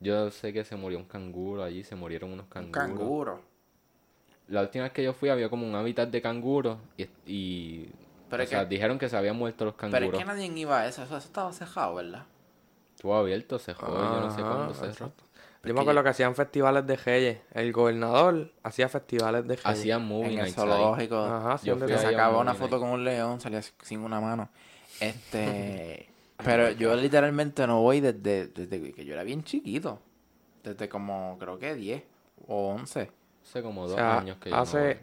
[0.00, 2.72] Yo sé que se murió un canguro allí, se murieron unos Un canguros.
[2.88, 3.40] canguro.
[4.48, 7.90] La última vez que yo fui había como un hábitat de canguros y, y
[8.30, 10.12] Pero o es sea, que- dijeron que se habían muerto los Pero canguros.
[10.14, 12.24] es que nadie iba a eso, eso, eso estaba cejado, ¿verdad?
[12.96, 14.88] Estuvo abierto, se jodió, yo no sé cuándo cerró.
[14.90, 15.24] exacto.
[15.60, 17.38] Porque Yo me acuerdo que hacían festivales de Reyes.
[17.52, 19.64] El gobernador hacía festivales de Reyes.
[19.80, 21.16] Hacían movie En el zoológico.
[21.16, 22.80] Ajá, Yo fui a sacaba un una foto night.
[22.82, 24.48] con un león, salía sin una mano.
[25.00, 26.08] Este.
[26.44, 30.00] pero yo literalmente no voy desde, desde que yo era bien chiquito.
[30.62, 32.02] Desde como creo que 10
[32.46, 33.10] o 11.
[33.42, 34.96] Hace como O dos sea, años que yo hace- no voy.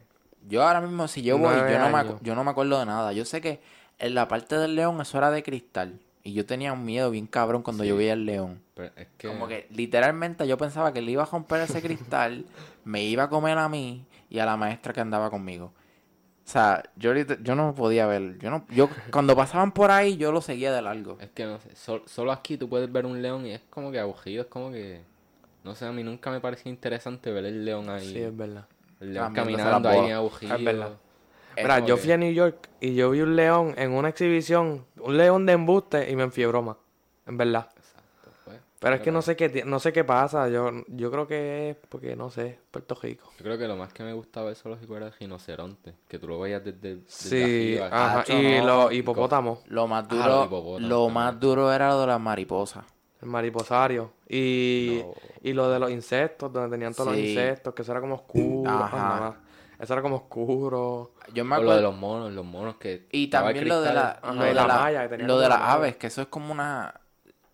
[0.48, 3.12] Yo ahora mismo, si yo voy, yo no, me, yo no me acuerdo de nada.
[3.14, 3.62] Yo sé que
[3.98, 6.00] en la parte del león eso era de cristal.
[6.24, 7.90] Y yo tenía un miedo bien cabrón cuando Sí.
[7.90, 8.62] yo veía el león.
[8.76, 9.28] Pero es que...
[9.28, 12.46] Como que literalmente yo pensaba que le iba a romper ese cristal,
[12.84, 15.72] me iba a comer a mí y a la maestra que andaba conmigo.
[16.46, 18.38] O sea, yo, yo no podía ver.
[18.38, 21.18] Yo no, yo cuando pasaban por ahí, yo lo seguía de largo.
[21.20, 23.92] Es que no sé, sol- solo aquí tú puedes ver un león y es como
[23.92, 25.02] que aburrido, es como que...
[25.64, 28.08] No sé, a mí nunca me pareció interesante ver el león ahí.
[28.14, 28.66] Sí, es verdad.
[29.00, 30.56] el león Cambiándose caminando ahí aburrido.
[30.56, 30.92] Es verdad.
[31.56, 34.10] Es Mira, yo que- fui a New York y yo vi un león en una
[34.10, 36.78] exhibición, un león de embuste y me enfiebró más.
[37.26, 37.70] En verdad.
[38.86, 40.48] Pero es que no sé qué, no sé qué pasa.
[40.48, 43.32] Yo, yo creo que es porque, no sé, Puerto Rico.
[43.38, 46.28] Yo creo que lo más que me gustaba del zoológico era el rinoceronte, que tú
[46.28, 47.88] lo veías desde, desde Sí, arriba.
[47.92, 48.16] ajá.
[48.20, 48.66] Cacho, Y no.
[48.66, 51.14] los hipopótamos, Lo más Ah, duro, los hipopótamos lo también.
[51.16, 52.86] más duro era lo de las mariposas.
[53.22, 54.12] el mariposario.
[54.30, 55.14] Y, No.
[55.42, 57.30] y lo de los insectos, donde tenían todos los Sí.
[57.30, 58.70] insectos, que eso era como oscuro.
[58.70, 59.36] Ajá.
[59.80, 61.14] Eso era como oscuro.
[61.34, 61.92] Yo me O lo de acuerdo.
[61.92, 63.08] los monos, los monos que...
[63.12, 64.20] Y estaba el también lo de la.
[64.22, 66.08] Ajá, lo y de la la- malla, que tenía lo de la las aves, que
[66.08, 66.94] eso es como una,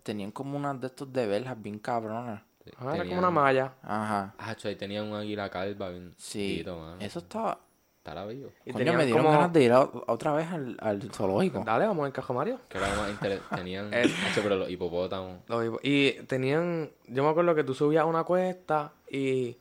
[0.02, 2.42] tenían como unas de estos de verjas bien cabronas.
[2.64, 3.72] Sí, Ah, era como una malla.
[3.82, 4.34] Ajá.
[4.38, 6.62] Ah, ahí tenían un águila calva bien Sí.
[6.66, 6.96] mano.
[7.00, 7.58] Eso estaba.
[7.98, 8.50] Estará vivo.
[8.64, 11.62] Y Coño, tenían me dieron como- ganas de ir a- otra vez al, al zoológico.
[11.64, 12.58] Dale, vamos en Cajo Mario.
[12.68, 13.56] Que era lo más interesante.
[13.62, 13.94] Tenían...
[13.94, 15.38] El- Hacho, pero los hipopótamos...
[15.46, 19.56] Los hipo- Y tenían, yo me acuerdo que tú subías una cuesta y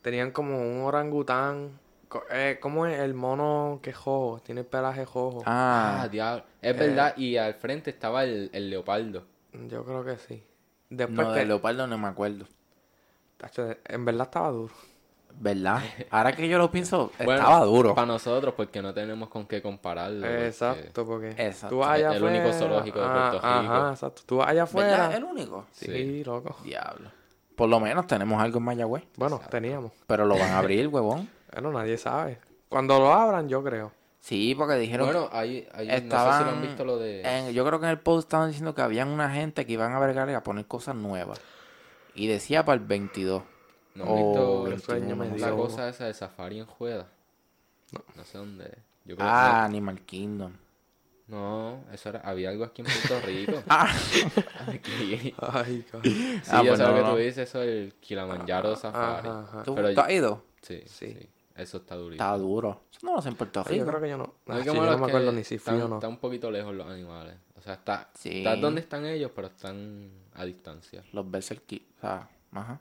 [0.00, 1.78] tenían como un orangután.
[2.30, 4.40] Eh, ¿Cómo es el mono que jojo?
[4.42, 5.42] Tiene el pelaje jojo.
[5.44, 6.44] Ah, Ah, diablo.
[6.62, 9.24] Es verdad, y al frente estaba el, el leopardo.
[9.68, 10.42] Yo creo que sí.
[10.90, 12.46] Después no, que- de leopardo no me acuerdo.
[13.36, 14.74] Tacho, en verdad estaba duro.
[15.36, 15.82] ¿Verdad?
[16.10, 17.94] Ahora que yo lo pienso, Bueno, estaba duro.
[17.94, 20.24] Para nosotros, porque no tenemos con qué compararlo.
[20.26, 21.68] Exacto, porque Exacto.
[21.74, 23.72] tú vas allá El único zoológico de Ah, Puerto Rico.
[23.74, 24.22] Ajá, exacto.
[24.26, 24.92] Tú vas allá ¿Verdad?
[25.04, 25.16] afuera.
[25.16, 25.66] ¿El único?
[25.72, 26.24] Sí, Sí.
[26.24, 26.56] loco.
[26.62, 27.10] Diablo.
[27.56, 29.04] Por lo menos tenemos algo en Mayagüez.
[29.16, 29.92] Bueno, teníamos.
[30.06, 31.28] Pero lo van a abrir, huevón.
[31.52, 32.38] Bueno, nadie sabe.
[32.68, 33.90] Cuando lo abran, yo creo.
[34.24, 35.06] Sí, porque dijeron.
[35.06, 36.44] Bueno, ahí, ahí no sé si estaban.
[36.46, 37.20] lo han visto lo de...
[37.20, 39.92] en- yo creo que en el post estaban diciendo que habían una gente que iban
[39.92, 41.38] a vergar y a poner cosas nuevas.
[42.14, 43.42] Y decía para el 22.
[43.96, 47.06] ¿No han Oh, visto qué sueño me la cosa esa de Safari en Jueda?
[47.92, 48.24] No.
[48.24, 48.78] sé dónde es.
[49.04, 50.52] Yo creo Ah, Animal Kingdom.
[51.26, 52.20] No, eso era...
[52.20, 53.62] Había algo aquí en Puerto Rico.
[53.68, 53.94] Ah,
[54.68, 55.34] Aquí.
[55.38, 56.12] Ay, cabrón.
[56.14, 57.10] Sí, Ah, yo pues sé lo no, que no.
[57.12, 59.28] tú dices, eso el Kilimanjaro Safari.
[59.28, 59.62] Ajá, ajá.
[59.64, 60.42] ¿tú, Pero tú has ido?
[60.62, 61.12] Sí, Sí.
[61.12, 62.24] sí, Eso está durísimo.
[62.24, 62.80] Está duro.
[62.90, 63.86] Eso no lo sé en Puerto Yo Rico.
[63.86, 64.34] creo que yo no.
[64.48, 65.94] Ah, sí, yo no me acuerdo ni si fui o no.
[65.96, 67.36] están un poquito lejos los animales.
[67.56, 68.38] O sea, está, Sí.
[68.38, 71.04] está donde están ellos, pero están a distancia.
[71.12, 72.80] Los ves O sea, ajá.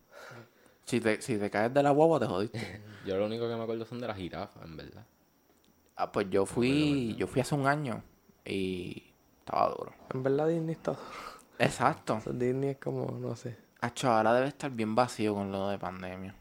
[0.86, 2.82] Si te, si te caes de la guagua, te jodiste.
[3.06, 5.06] Yo lo único que me acuerdo son de las jirafas, en verdad.
[5.96, 8.02] Ah, pues yo fui, yo fui hace un año
[8.44, 9.04] y
[9.40, 9.94] estaba duro.
[10.12, 11.04] En verdad Disney está duro.
[11.60, 12.20] Exacto.
[12.34, 13.56] Disney es como, no sé.
[13.80, 16.36] Acho, ahora debe estar bien vacío con lo de pandemia.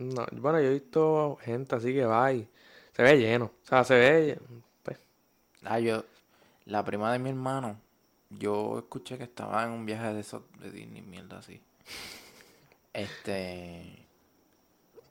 [0.00, 2.48] No, bueno, yo he visto gente así que va y
[2.92, 3.46] se ve lleno.
[3.46, 4.38] O sea, se ve,
[4.82, 4.98] pues,
[5.64, 6.04] Ah, yo,
[6.66, 7.80] la prima de mi hermano,
[8.30, 11.60] yo escuché que estaba en un viaje de esos de Disney, mierda así.
[12.92, 14.06] Este,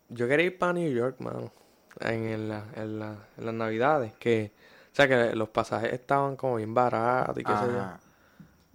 [0.10, 1.52] yo quería ir para New York, mano.
[2.00, 4.14] En, en la- en la- en las navidades.
[4.14, 4.52] Que,
[4.92, 7.88] o sea, que los pasajes estaban como bien baratos y qué sé yo.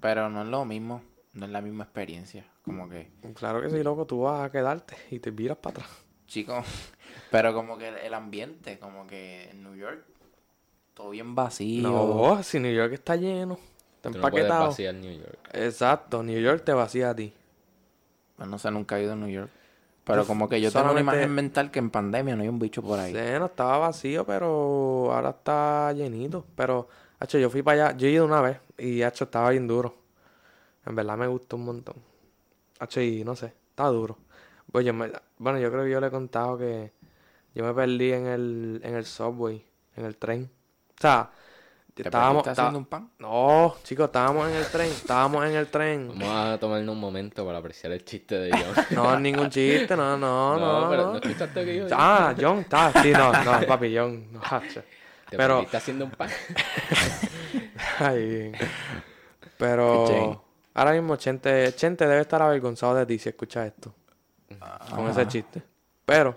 [0.01, 1.03] Pero no es lo mismo,
[1.33, 2.45] no es la misma experiencia.
[2.63, 6.04] Como que, Claro que sí, loco, tú vas a quedarte y te miras para atrás.
[6.27, 6.63] Chico,
[7.31, 10.05] pero como que el, ambiente, como que en New York,
[10.95, 11.83] todo bien vacío.
[11.83, 13.59] No, si New York está lleno,
[13.97, 14.69] está Tú no empaquetado.
[14.69, 15.39] vaciar New York.
[15.53, 17.33] Exacto, New York te vacía a ti.
[18.37, 19.51] Pues no sé, nunca he ido a New York.
[20.05, 22.59] Pero Yo como que yo tengo una imagen mental que en pandemia no hay un
[22.59, 23.13] bicho por ahí.
[23.13, 26.45] Sí, no estaba vacío, pero ahora está llenito.
[26.55, 29.67] Pero, hacho, yo fui para allá, yo he ido una vez y, hacho, estaba bien
[29.67, 29.95] duro.
[30.85, 31.97] En verdad me gustó un montón.
[32.79, 34.19] Hacho, y no sé, está duro.
[34.73, 36.93] Pues yo me- bueno, yo creo que yo le he contado que
[37.55, 39.65] yo me perdí en el, en el subway,
[39.97, 40.51] en el tren.
[40.99, 41.31] O sea,
[41.95, 42.43] ¿Te estábamos...
[42.43, 43.09] ta- haciendo un pan?
[43.21, 46.09] No, chicos, estábamos en el tren, estábamos en el tren.
[46.09, 48.85] Vamos a tomarnos un momento para apreciar el chiste de John.
[48.91, 50.91] No, ningún chiste, no, no, no.
[50.91, 51.13] pero no.
[51.13, 51.87] no escuchaste que yo.
[51.93, 54.41] Ah, John, está, sí, no, no, papi, John, no.
[55.31, 56.31] Te pero- perdiste haciendo un pan.
[58.01, 58.53] Ay,
[59.57, 60.43] pero
[60.75, 63.95] ahora mismo Chente, Chente debe estar avergonzado de ti si escucha esto.
[64.95, 65.63] Con ese chiste.
[66.05, 66.37] Pero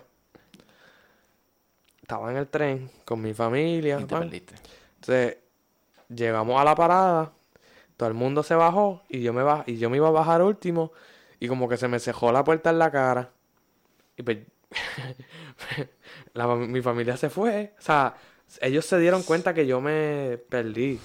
[2.02, 3.98] estaba en el tren con mi familia.
[4.00, 4.20] Y te pan.
[4.24, 4.56] perdiste.
[4.96, 5.38] Entonces,
[6.10, 7.32] llegamos a la parada,
[7.98, 10.42] todo el mundo se bajó y yo me baj- y yo me iba a bajar
[10.42, 10.92] último
[11.40, 13.30] y como que se me cejó la puerta en la cara.
[14.16, 14.40] Y pues
[16.34, 17.74] la- mi familia se fue.
[17.78, 18.16] O sea,
[18.62, 21.00] ellos se dieron cuenta que yo me perdí.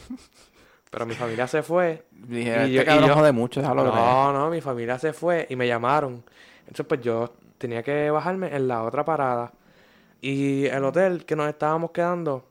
[0.90, 2.04] Pero mi familia se fue.
[2.10, 5.56] Dije, Y este yo- y yo- jode mucho, No, no, mi familia se fue y
[5.56, 6.22] me llamaron.
[6.72, 9.52] Entonces, pues yo tenía que bajarme en la otra parada.
[10.22, 12.46] Y el hotel que nos estábamos quedando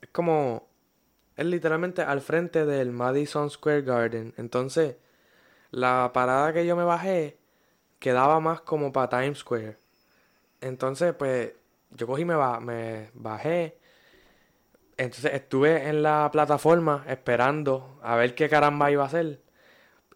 [0.00, 0.68] es como.
[1.36, 4.34] Es literalmente al frente del Madison Square Garden.
[4.38, 4.96] Entonces,
[5.72, 7.38] la parada que yo me bajé
[8.00, 9.78] quedaba más como para Times Square.
[10.60, 11.52] Entonces, pues,
[11.92, 13.78] yo cogí me, ba- me bajé.
[14.96, 19.40] Entonces estuve en la plataforma esperando a ver qué caramba iba a hacer.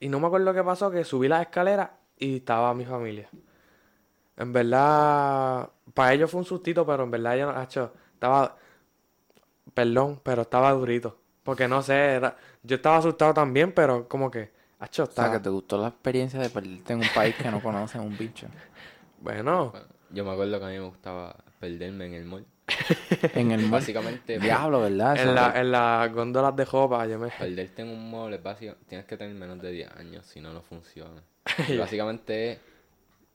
[0.01, 3.28] Y no me acuerdo qué pasó, que subí las escaleras y estaba mi familia.
[4.36, 8.56] En verdad, para ellos fue un sustito, pero en verdad yo no, hacho, estaba,
[9.74, 11.18] perdón, pero estaba durito.
[11.42, 15.32] Porque no sé, era- yo estaba asustado también, pero como que Hacho, O sea, está...
[15.38, 18.46] que te gustó la experiencia de perderte en un país que no conoces un bicho.
[19.18, 19.72] Bueno,
[20.10, 22.44] yo me acuerdo que a mí me gustaba perderme en el mall.
[23.32, 23.70] En el mall.
[23.80, 25.18] Básicamente, Diablo, ¿verdad?
[25.18, 27.30] En, la, en las góndolas de jopa yo me...
[27.30, 28.74] perderte en un mall es básico.
[28.86, 31.22] Tienes que tener menos de 10 años, si no, no funciona.
[31.68, 32.59] Y básicamente es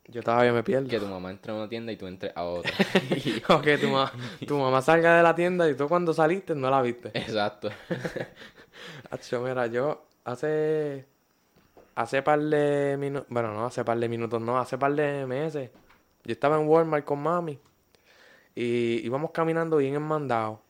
[0.07, 0.87] Yo todavía me pierdo.
[0.89, 2.71] que tu mamá entre a una tienda y tú entres a otra.
[3.49, 4.11] o que tu, ma-
[4.47, 7.09] tu mamá salga de la tienda y tú cuando saliste no la viste.
[7.13, 7.69] Exacto.
[9.09, 11.05] Hacho, mira, yo hace...
[11.93, 13.27] Hace par de minutos...
[13.29, 15.69] Bueno, no, hace par de minutos, no, hace par de meses.
[16.23, 17.59] Yo estaba en Walmart con mami.
[18.55, 20.61] Y íbamos caminando bien en mandado.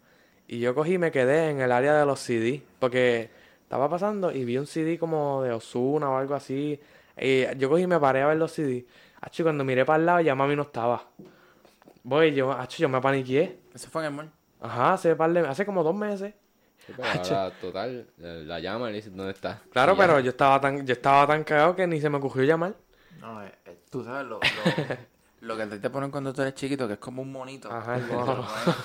[0.47, 2.61] Y yo cogí y me quedé en el área de los CD.
[2.79, 3.29] Porque
[3.63, 6.79] estaba pasando y vi un CD como de Osuna o algo así.
[7.17, 8.85] Y yo cogí y me paré a ver los CD.
[9.21, 11.03] Hacho, y cuando miré para el lado ya mami no estaba.
[12.03, 13.59] Voy, yo, hacho, yo me paniqué.
[13.73, 14.31] Eso fue en el mall.
[14.59, 15.41] Ajá, hace par de...
[15.41, 16.33] Hace como dos meses.
[16.85, 19.61] Sí, pero ahora, total, eh, la llama y le dice, ¿dónde está?
[19.71, 22.73] Claro, pero yo estaba tan, yo estaba tan cagado que ni se me ocurrió llamar.
[23.19, 24.41] No, eh, eh, tú sabes lo, lo,
[25.41, 27.71] lo que a ti te ponen cuando tú eres chiquito, que es como un monito.
[27.71, 28.03] Ajá, el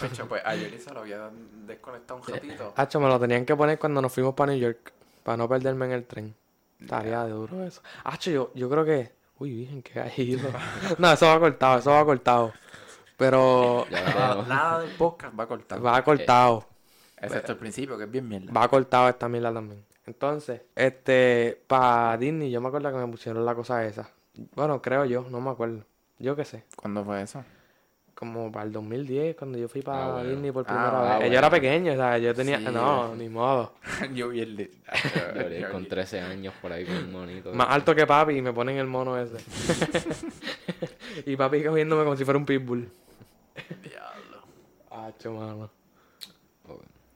[0.00, 0.28] pecho.
[0.28, 1.30] Pues ayer se lo había
[1.66, 2.74] desconectado un ratito.
[2.76, 4.92] Hacho, me lo tenían que poner cuando nos fuimos para New York.
[5.22, 6.34] Para no perderme en el tren.
[6.80, 7.82] Estaría de duro eso.
[8.04, 9.12] Hacho, yo, yo creo que.
[9.38, 10.48] Uy, virgen, que ha ido.
[10.98, 12.52] no, eso va cortado, eso va cortado.
[13.16, 13.86] Pero.
[13.90, 15.84] Ya Nada, del podcast va a cortar.
[15.84, 16.66] Va cortado.
[17.18, 18.52] Excepto el principio, que es bien mierda.
[18.52, 19.84] Va cortado esta mierda también.
[20.06, 21.62] Entonces, este.
[21.66, 24.10] Para Disney, yo me acuerdo que me pusieron la cosa esa.
[24.54, 25.84] Bueno, creo yo, no me acuerdo.
[26.18, 26.64] Yo qué sé.
[26.76, 27.44] ¿Cuándo fue eso?
[28.16, 30.30] Como para el 2010, cuando yo fui para Ah, bueno.
[30.30, 31.16] Disney por Ah, primera ah, vez.
[31.18, 31.32] bueno.
[31.34, 32.58] Yo era pequeño, o sea, yo tenía.
[32.58, 32.64] Sí.
[32.72, 33.74] No, ni modo.
[34.14, 34.70] yo vi el de...
[35.34, 37.52] Yo hablé con 13 años por ahí con un monito.
[37.52, 39.36] Más alto que papi y me ponen el mono ese.
[41.26, 42.88] y papi cogiéndome como si fuera un pitbull.
[43.82, 44.42] Diablo.
[44.90, 45.70] Hacho, mano.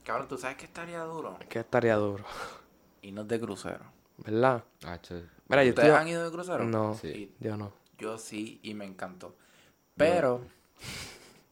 [0.04, 1.36] Cabrón, ¿tú sabes que estaría duro?
[1.40, 2.24] Es que estaría duro.
[3.02, 3.84] Y no es de crucero.
[4.18, 4.64] ¿Verdad?
[4.84, 5.14] hacho,
[5.48, 5.90] Mira, yo ¿Ustedes estoy...
[6.02, 6.64] han ido de crucero?
[6.64, 7.32] No, Sí.
[7.40, 7.72] yo no.
[7.98, 9.34] Yo sí, y me encantó.
[9.96, 10.42] Pero,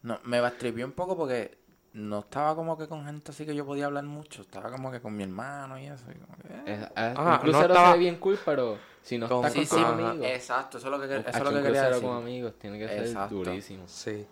[0.03, 1.59] no, me bastripió un poco porque
[1.95, 4.43] no estaba como que con gente así que yo podía hablar mucho.
[4.43, 6.05] Estaba como que con mi hermano y eso.
[6.11, 6.62] y como que, eh.
[6.66, 9.66] Es, es- Ah, un crucero no estaba- bien cool, pero si no Con- está Sí,
[9.66, 10.26] con sí, amigos.
[10.26, 12.03] Exacto, eso es lo que, eso es lo que quería decir.
[12.03, 13.35] con amigos tiene que ser Exacto.
[13.37, 13.85] durísimo.
[13.87, 14.26] Sí.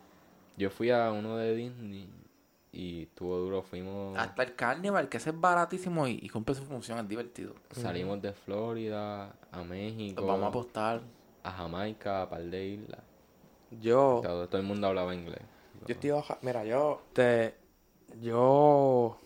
[0.57, 2.09] Yo fui a uno de Disney
[2.73, 3.63] y estuvo duro.
[3.63, 7.55] Fuimos, Hasta el carnival, que ese es baratísimo y, y cumple su función, es divertido.
[7.73, 11.01] salimos de Florida a México, Nos vamos a apostar.
[11.43, 13.01] a Jamaica, a par de islas.
[13.81, 14.21] Yo...
[14.23, 15.41] Todo, todo el mundo hablaba inglés.
[15.87, 16.39] Yo estoy baja...
[16.43, 17.03] Mira, yo...
[17.13, 17.55] Te...
[18.21, 19.19] Yo...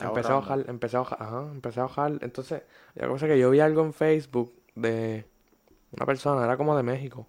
[0.00, 1.88] Empecé a bajar, empecé a ajá, empecé a.
[2.20, 2.62] Entonces,
[2.94, 5.26] la cosa es que yo vi algo en Facebook de
[5.90, 7.26] una persona, era como de México,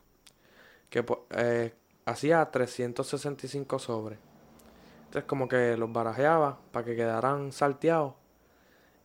[0.89, 1.73] que eh,
[2.05, 4.19] hacía 365 sobres.
[5.05, 8.13] Entonces, como que los barajeaba para que quedaran salteados.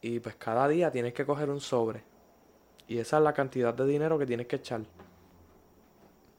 [0.03, 2.05] Y pues cada día tienes que coger un sobre.
[2.87, 4.83] Y esa es la cantidad de dinero que tienes que echar.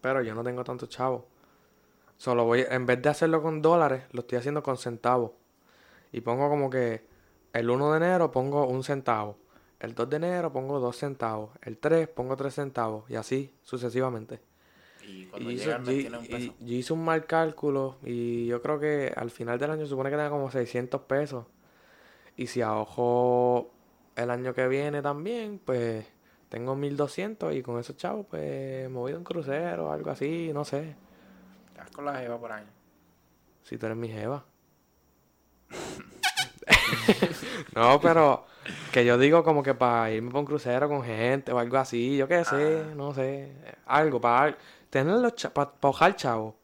[0.06, 1.26] Pero yo no tengo tanto chavo.
[2.16, 5.32] Solo voy, en vez de hacerlo con dólares, lo estoy haciendo con centavos.
[6.12, 7.08] Y pongo como que
[7.54, 9.36] el 1 de enero pongo un centavo.
[9.80, 11.50] El 2 de enero pongo dos centavos.
[11.64, 13.10] El 3 pongo tres centavos.
[13.10, 14.42] Y así sucesivamente.
[15.02, 17.98] Y cuando Y llega tiene un y- yo hice un mal cálculo.
[18.04, 21.48] Y yo creo que al final del año supone que tenga como 600 pesos.
[22.38, 23.72] Y si ahojo
[24.16, 26.06] el año que viene también, pues
[26.50, 27.54] tengo 1200.
[27.56, 30.52] Y con esos chavos, pues me voy de un crucero o algo así.
[30.54, 30.96] No sé.
[31.68, 32.64] Estás con la jeva por ahí.
[33.64, 34.44] Si tú eres mi jeva.
[37.76, 38.46] no, pero
[38.92, 42.18] que yo digo como que para irme para un crucero con gente o algo así,
[42.18, 43.52] yo qué sé, no sé,
[43.86, 44.58] algo para
[44.90, 46.56] tenerlo para hojar chavo.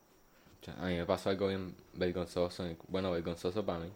[0.62, 2.64] Cha- A mí me pasó algo bien vergonzoso.
[2.88, 3.92] Bueno, vergonzoso para mí.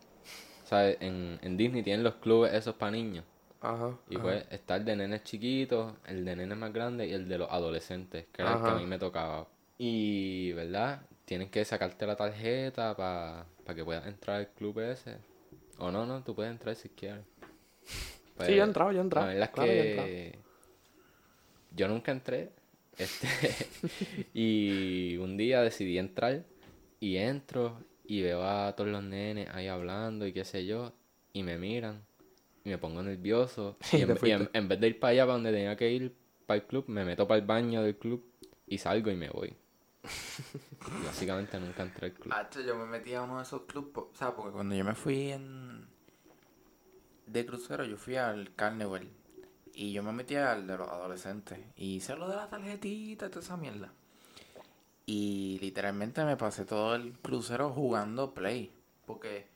[0.65, 0.97] ¿Sabes?
[0.99, 3.23] En, en Disney tienen los clubes esos para niños.
[3.65, 3.97] Ajá.
[4.09, 4.23] Y ajá.
[4.23, 7.49] pues está el de nenes chiquitos, el de nenes más grandes y el de los
[7.49, 9.47] adolescentes, que era el que a mí me tocaba.
[9.77, 11.01] Y, ¿verdad?
[11.25, 15.17] Tienes que sacarte la tarjeta para que puedas entrar al club ese.
[15.79, 17.25] O no, no, tú puedes entrar si quieres.
[18.37, 19.27] Pues, Sí, yo he entrado, yo he entrado.
[19.27, 20.39] La verdad es Claro, yo que
[21.75, 22.51] yo nunca entré.
[22.97, 23.27] Este,
[24.33, 26.43] y un día decidí entrar
[26.99, 30.93] y entro y veo a todos los nenes ahí hablando y qué sé yo.
[31.33, 32.05] Y me miran
[32.65, 33.77] y me pongo nervioso.
[33.93, 35.91] Y Y, en, y en- en vez de ir para allá, para donde tenía que
[35.91, 38.23] ir, para el club, me meto para el baño del club
[38.67, 39.55] y salgo y me voy.
[41.01, 42.33] Y básicamente nunca entré al club.
[42.33, 44.95] Hacho, yo me metí a uno de esos clubes, o sea, porque cuando yo me
[44.95, 45.87] fui en
[47.27, 49.07] de crucero, yo fui al Carnival
[49.73, 53.29] y yo me metí al de los adolescentes y hice lo de la tarjetita y
[53.29, 53.91] toda esa mierda.
[55.07, 58.71] Y literalmente me pasé todo el crucero jugando Play,
[59.05, 59.47] porque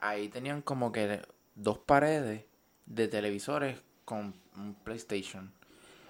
[0.00, 1.20] ahí tenían como que
[1.54, 2.44] dos paredes
[2.90, 5.52] de televisores con un PlayStation.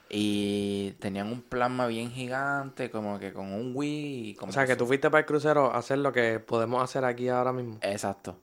[0.09, 4.31] Y tenían un plasma bien gigante, como que con un Wii.
[4.31, 6.83] y como O sea, que tú fuiste para el crucero a hacer lo que podemos
[6.83, 7.79] hacer aquí ahora mismo.
[7.83, 8.37] Exacto.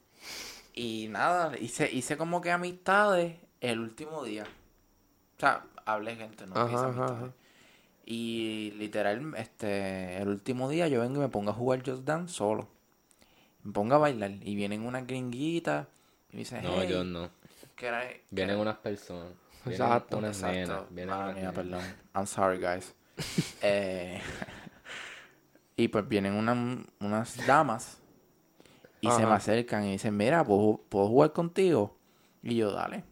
[0.73, 4.43] Y nada, hice, hice como que amistades el último día.
[4.43, 7.11] O sea, hablé gente, no Ajá, hice ajá, amistades.
[7.23, 7.33] ajá.
[8.05, 12.33] Y literal, este, el último día yo vengo y me pongo a jugar Just Dance
[12.33, 12.69] solo.
[13.63, 14.31] Me pongo a bailar.
[14.41, 15.87] Y vienen unas gringuitas
[16.31, 17.29] y me dicen, No, hey, yo no.
[17.77, 19.31] ¿Qué era- Vienen era?" unas personas.
[19.65, 20.17] Vienen Exacto.
[20.17, 20.55] unas Exacto.
[20.57, 20.83] nenas.
[20.89, 21.55] Vienen Mala unas mía, nenas.
[21.55, 21.95] perdón.
[22.13, 22.93] I'm sorry, guys.
[23.61, 24.21] Eh,
[25.77, 26.57] y pues vienen unas,
[26.99, 27.97] unas damas
[29.01, 31.95] y se me acercan y dicen, mira, ¿puedo, puedo jugar contigo?
[32.43, 33.03] Y yo, dale.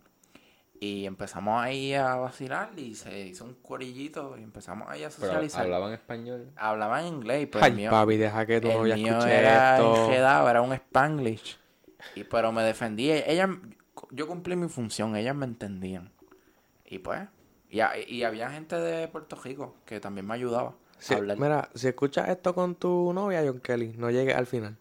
[0.80, 5.22] Y empezamos ahí a vacilar y se hizo un corillito y empezamos ahí a Pero
[5.28, 5.64] socializar.
[5.64, 6.52] hablaban español.
[6.56, 8.64] Hablaban inglés, pero Ay, el mío, papi, deja que el
[8.96, 10.06] mío era esto.
[10.06, 11.58] enredado, era un spanglish.
[12.16, 13.10] Y, pero me defendí.
[13.12, 13.50] Ella,
[14.16, 16.12] yo cumplí mi función, ellas me entendían.
[16.86, 17.22] Y pues,
[17.70, 21.38] y, y había gente de Puerto Rico que también me ayudaba Si- a hablar.
[21.38, 24.78] mira, si escuchas esto con tu novia, John Kelly, no llegues al final.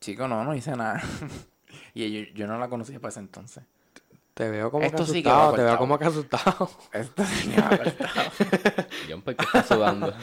[0.00, 1.02] Chico, no, no hice nada.
[1.94, 3.64] y yo, yo no la conocía para ese entonces.
[4.34, 6.70] Te veo como Esto que sí que va asustado, te veo como que asustado.
[6.92, 8.30] Esto sí que me ha cortado.
[9.08, 10.14] John, ¿por qué estás sudando?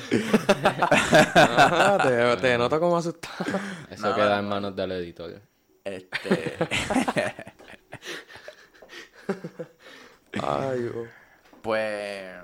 [1.33, 3.59] Ajá, te, te noto como asustado.
[3.89, 4.49] Eso queda en no.
[4.51, 5.41] manos del editor.
[5.83, 6.57] este,
[10.41, 11.05] Ay, oh.
[11.61, 12.35] pues,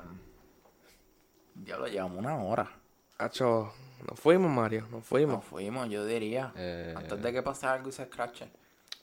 [1.63, 2.69] ya lo llevamos una hora.
[3.17, 3.73] Hacho,
[4.07, 5.37] nos fuimos, Mario, nos fuimos.
[5.37, 6.53] Nos fuimos, yo diría.
[6.55, 8.49] Eh, Antes de que pasara algo y se escrache.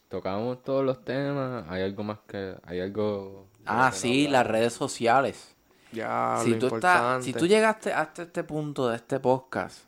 [0.08, 1.64] Tocamos todos los temas.
[1.68, 2.54] Hay algo más que.
[2.64, 3.48] Hay algo.
[3.64, 5.54] Ah, sí, las redes sociales.
[5.92, 9.84] Ya, si lo tú estás, si tú llegaste hasta este punto de este podcast,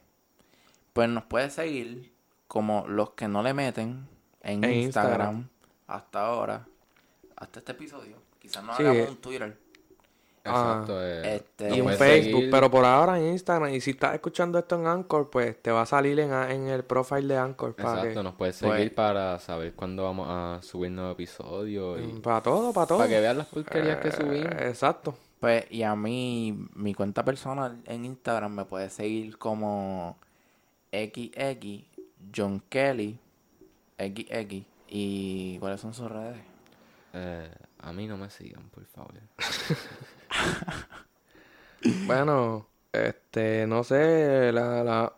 [0.93, 2.13] pues nos puedes seguir
[2.47, 4.09] como los que no le meten
[4.41, 5.49] en, En Instagram, Instagram.
[5.87, 6.67] hasta ahora,
[7.39, 8.17] hasta este episodio.
[8.39, 9.11] Quizás no Sí, hagamos eh.
[9.11, 9.57] un Twitter.
[10.45, 11.03] Exacto.
[11.05, 12.51] eh, Este- Y un Facebook, seguir.
[12.51, 13.71] pero por ahora en Instagram.
[13.75, 16.85] Y si estás escuchando esto en Anchor, pues te va a salir en, en el
[16.85, 17.75] profile de Anchor.
[17.75, 22.01] Para, Exacto, que, nos puedes Pues- seguir para saber cuándo vamos a subir nuevo episodio
[22.03, 22.99] y para todo, para todo.
[22.99, 24.53] para que veas las porquerías que Eh, subimos.
[24.63, 25.15] Exacto.
[25.39, 30.17] Pues, y a mí, mi cuenta personal en Instagram me puede seguir como
[30.93, 31.85] XX
[32.35, 33.19] John Kelly
[33.99, 34.65] XX.
[34.89, 36.39] ¿Y cuáles son sus redes?
[37.13, 37.51] Eh,
[37.81, 39.15] a mí no me sigan, por favor.
[42.07, 45.13] Bueno, este, no sé, la, la,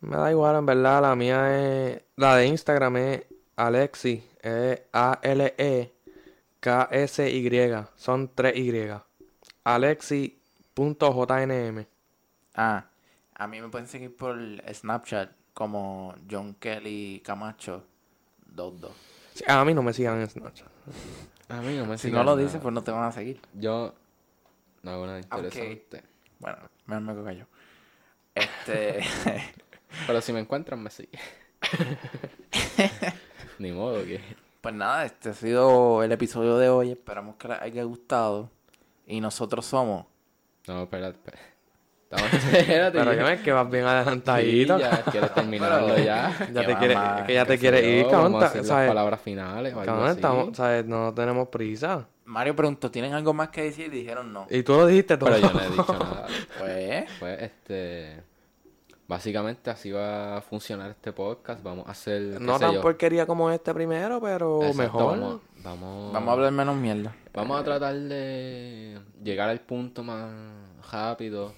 [0.00, 3.26] me da igual, en verdad, la mía es, la de Instagram es
[3.56, 5.92] Alexi, es A-L-E-K-S-Y,
[7.96, 8.72] son tres Y,
[9.64, 10.40] Alexi.jnm,
[12.54, 12.86] Ah,
[13.34, 14.38] a mí me pueden seguir por
[14.72, 17.84] Snapchat como John Kelly Camacho
[18.46, 18.92] 22.
[19.34, 20.69] Sí, a mí no me sigan en Snapchat.
[21.48, 22.36] A mí no me Si no lo nada.
[22.42, 23.40] dices, pues no te van a seguir.
[23.54, 23.94] Yo
[24.82, 26.02] no hago nada Aunque- interesante.
[26.38, 27.46] Bueno, me me cayó.
[28.34, 29.00] Este,
[30.06, 31.20] Pero si me encuentran, me siguen.
[33.58, 34.20] Ni modo que.
[34.60, 36.92] pues nada, este ha sido el episodio de hoy.
[36.92, 38.50] Esperamos que les haya gustado.
[39.06, 40.06] Y nosotros somos.
[40.68, 41.44] No, espérate, espérate.
[42.10, 42.32] Estamos...
[42.54, 42.98] Espérate.
[42.98, 44.78] Pero yo- yo es que vas bien Sí, adelantadito.
[44.78, 46.36] ya quieres terminarlo ya.
[46.52, 48.58] Ya te quiere, mamá, es que ya te quiere sé ir, cabrón, Vamos a hacer
[48.62, 48.88] las ¿sabes?
[48.88, 50.16] palabras finales o algo Cabrón, así.
[50.16, 50.84] estamos, ¿sabes?
[50.86, 52.06] No tenemos prisa.
[52.24, 53.86] Mario preguntó, ¿tienen algo más que decir?
[53.86, 54.46] Y dijeron no.
[54.50, 55.30] Y tú lo dijiste todo.
[55.30, 56.26] Pero yo no he dicho nada.
[56.58, 58.22] Pues, Pues este.
[59.08, 61.60] Básicamente así va a funcionar este podcast.
[61.64, 62.34] Vamos a hacer.
[62.34, 62.80] qué No sé tan yo.
[62.80, 65.18] porquería como este primero, pero Exacto, mejor.
[65.18, 67.12] Vamos, vamos, vamos a hablar menos mierda.
[67.34, 70.30] Vamos a tratar de llegar al punto más
[70.92, 71.54] rápido,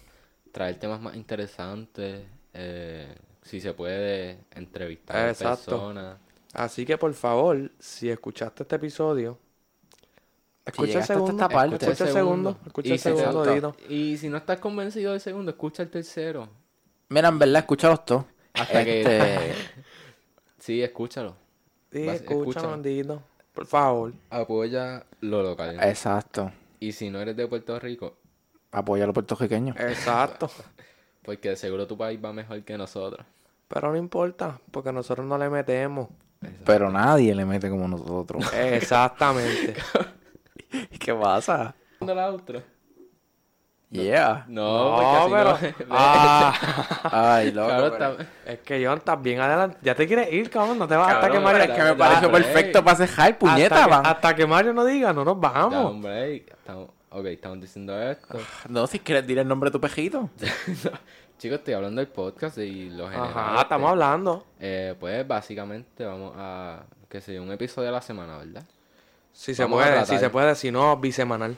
[0.52, 2.22] traer temas más interesantes,
[2.54, 6.18] eh, si se puede entrevistar a personas.
[6.52, 9.38] Así que por favor, si escuchaste este episodio,
[10.66, 11.32] escucha el segundo.
[11.32, 11.76] esta parte.
[11.86, 12.56] Escucha el segundo.
[12.66, 13.76] Escucha Y el segundo.
[13.88, 16.48] Y si no estás convencido del segundo, escucha el tercero.
[17.08, 18.24] Mira, en verdad, escúchalos todos.
[18.54, 19.54] Hasta que- Este,
[20.58, 21.34] Sí, escúchalo.
[21.90, 22.68] Sí, Vas- escucha, escúchalo.
[22.70, 23.22] bandito.
[23.52, 24.12] Por favor.
[24.30, 25.76] Apoya lo local.
[25.82, 26.52] Exacto.
[26.80, 28.16] Y si no eres de Puerto Rico,
[28.72, 29.76] Apoya a los puertorriqueños.
[29.78, 30.50] Exacto.
[31.22, 33.24] porque de seguro tu país va mejor que nosotros.
[33.68, 36.08] Pero no importa, porque nosotros no le metemos.
[36.64, 38.52] Pero nadie le mete como nosotros.
[38.54, 39.74] Exactamente.
[40.98, 41.74] ¿Qué pasa?
[42.00, 42.62] ¿Dónde la outro?
[43.90, 44.46] Yeah.
[44.48, 45.30] No, No, porque así
[45.68, 45.86] pero.
[45.86, 47.68] no- Ah, Ay, loco.
[47.68, 49.76] Pero- está- es que John, estás bien adelante.
[49.82, 50.78] Ya te quieres ir, cabrón.
[50.78, 51.62] No te vas hasta que Mario.
[51.62, 55.12] es que me pareció perfecto para hype, puñeta, hasta, que, hasta que Mario no diga,
[55.12, 56.48] no nos break.
[56.50, 58.38] Estamos, Ok, estamos diciendo esto.
[58.38, 60.30] Ah, no, si quieres, dile el nombre de tu pejito.
[61.38, 63.10] Chicos, estoy hablando del podcast y los.
[63.10, 64.46] Ajá, estamos este, hablando.
[64.58, 68.64] Eh, pues básicamente vamos a, que sé un episodio a la semana, ¿verdad?
[69.30, 71.54] Si se puede, si se puede, si no, bisemanal.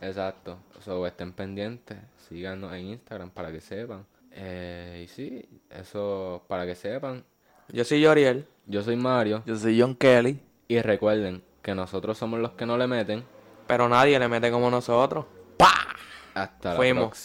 [0.00, 0.58] Exacto.
[0.84, 4.06] So, estén pendientes, síganos en Instagram para que sepan.
[4.30, 7.24] Eh, y sí, eso para que sepan.
[7.70, 8.46] Yo soy Yoriel.
[8.66, 9.42] Yo soy Mario.
[9.46, 10.38] Yo soy John Kelly.
[10.68, 13.24] Y recuerden que nosotros somos los que no le meten.
[13.66, 15.24] Pero nadie le mete como nosotros.
[15.56, 15.74] ¡Pah!
[16.76, 17.18] Fuimos.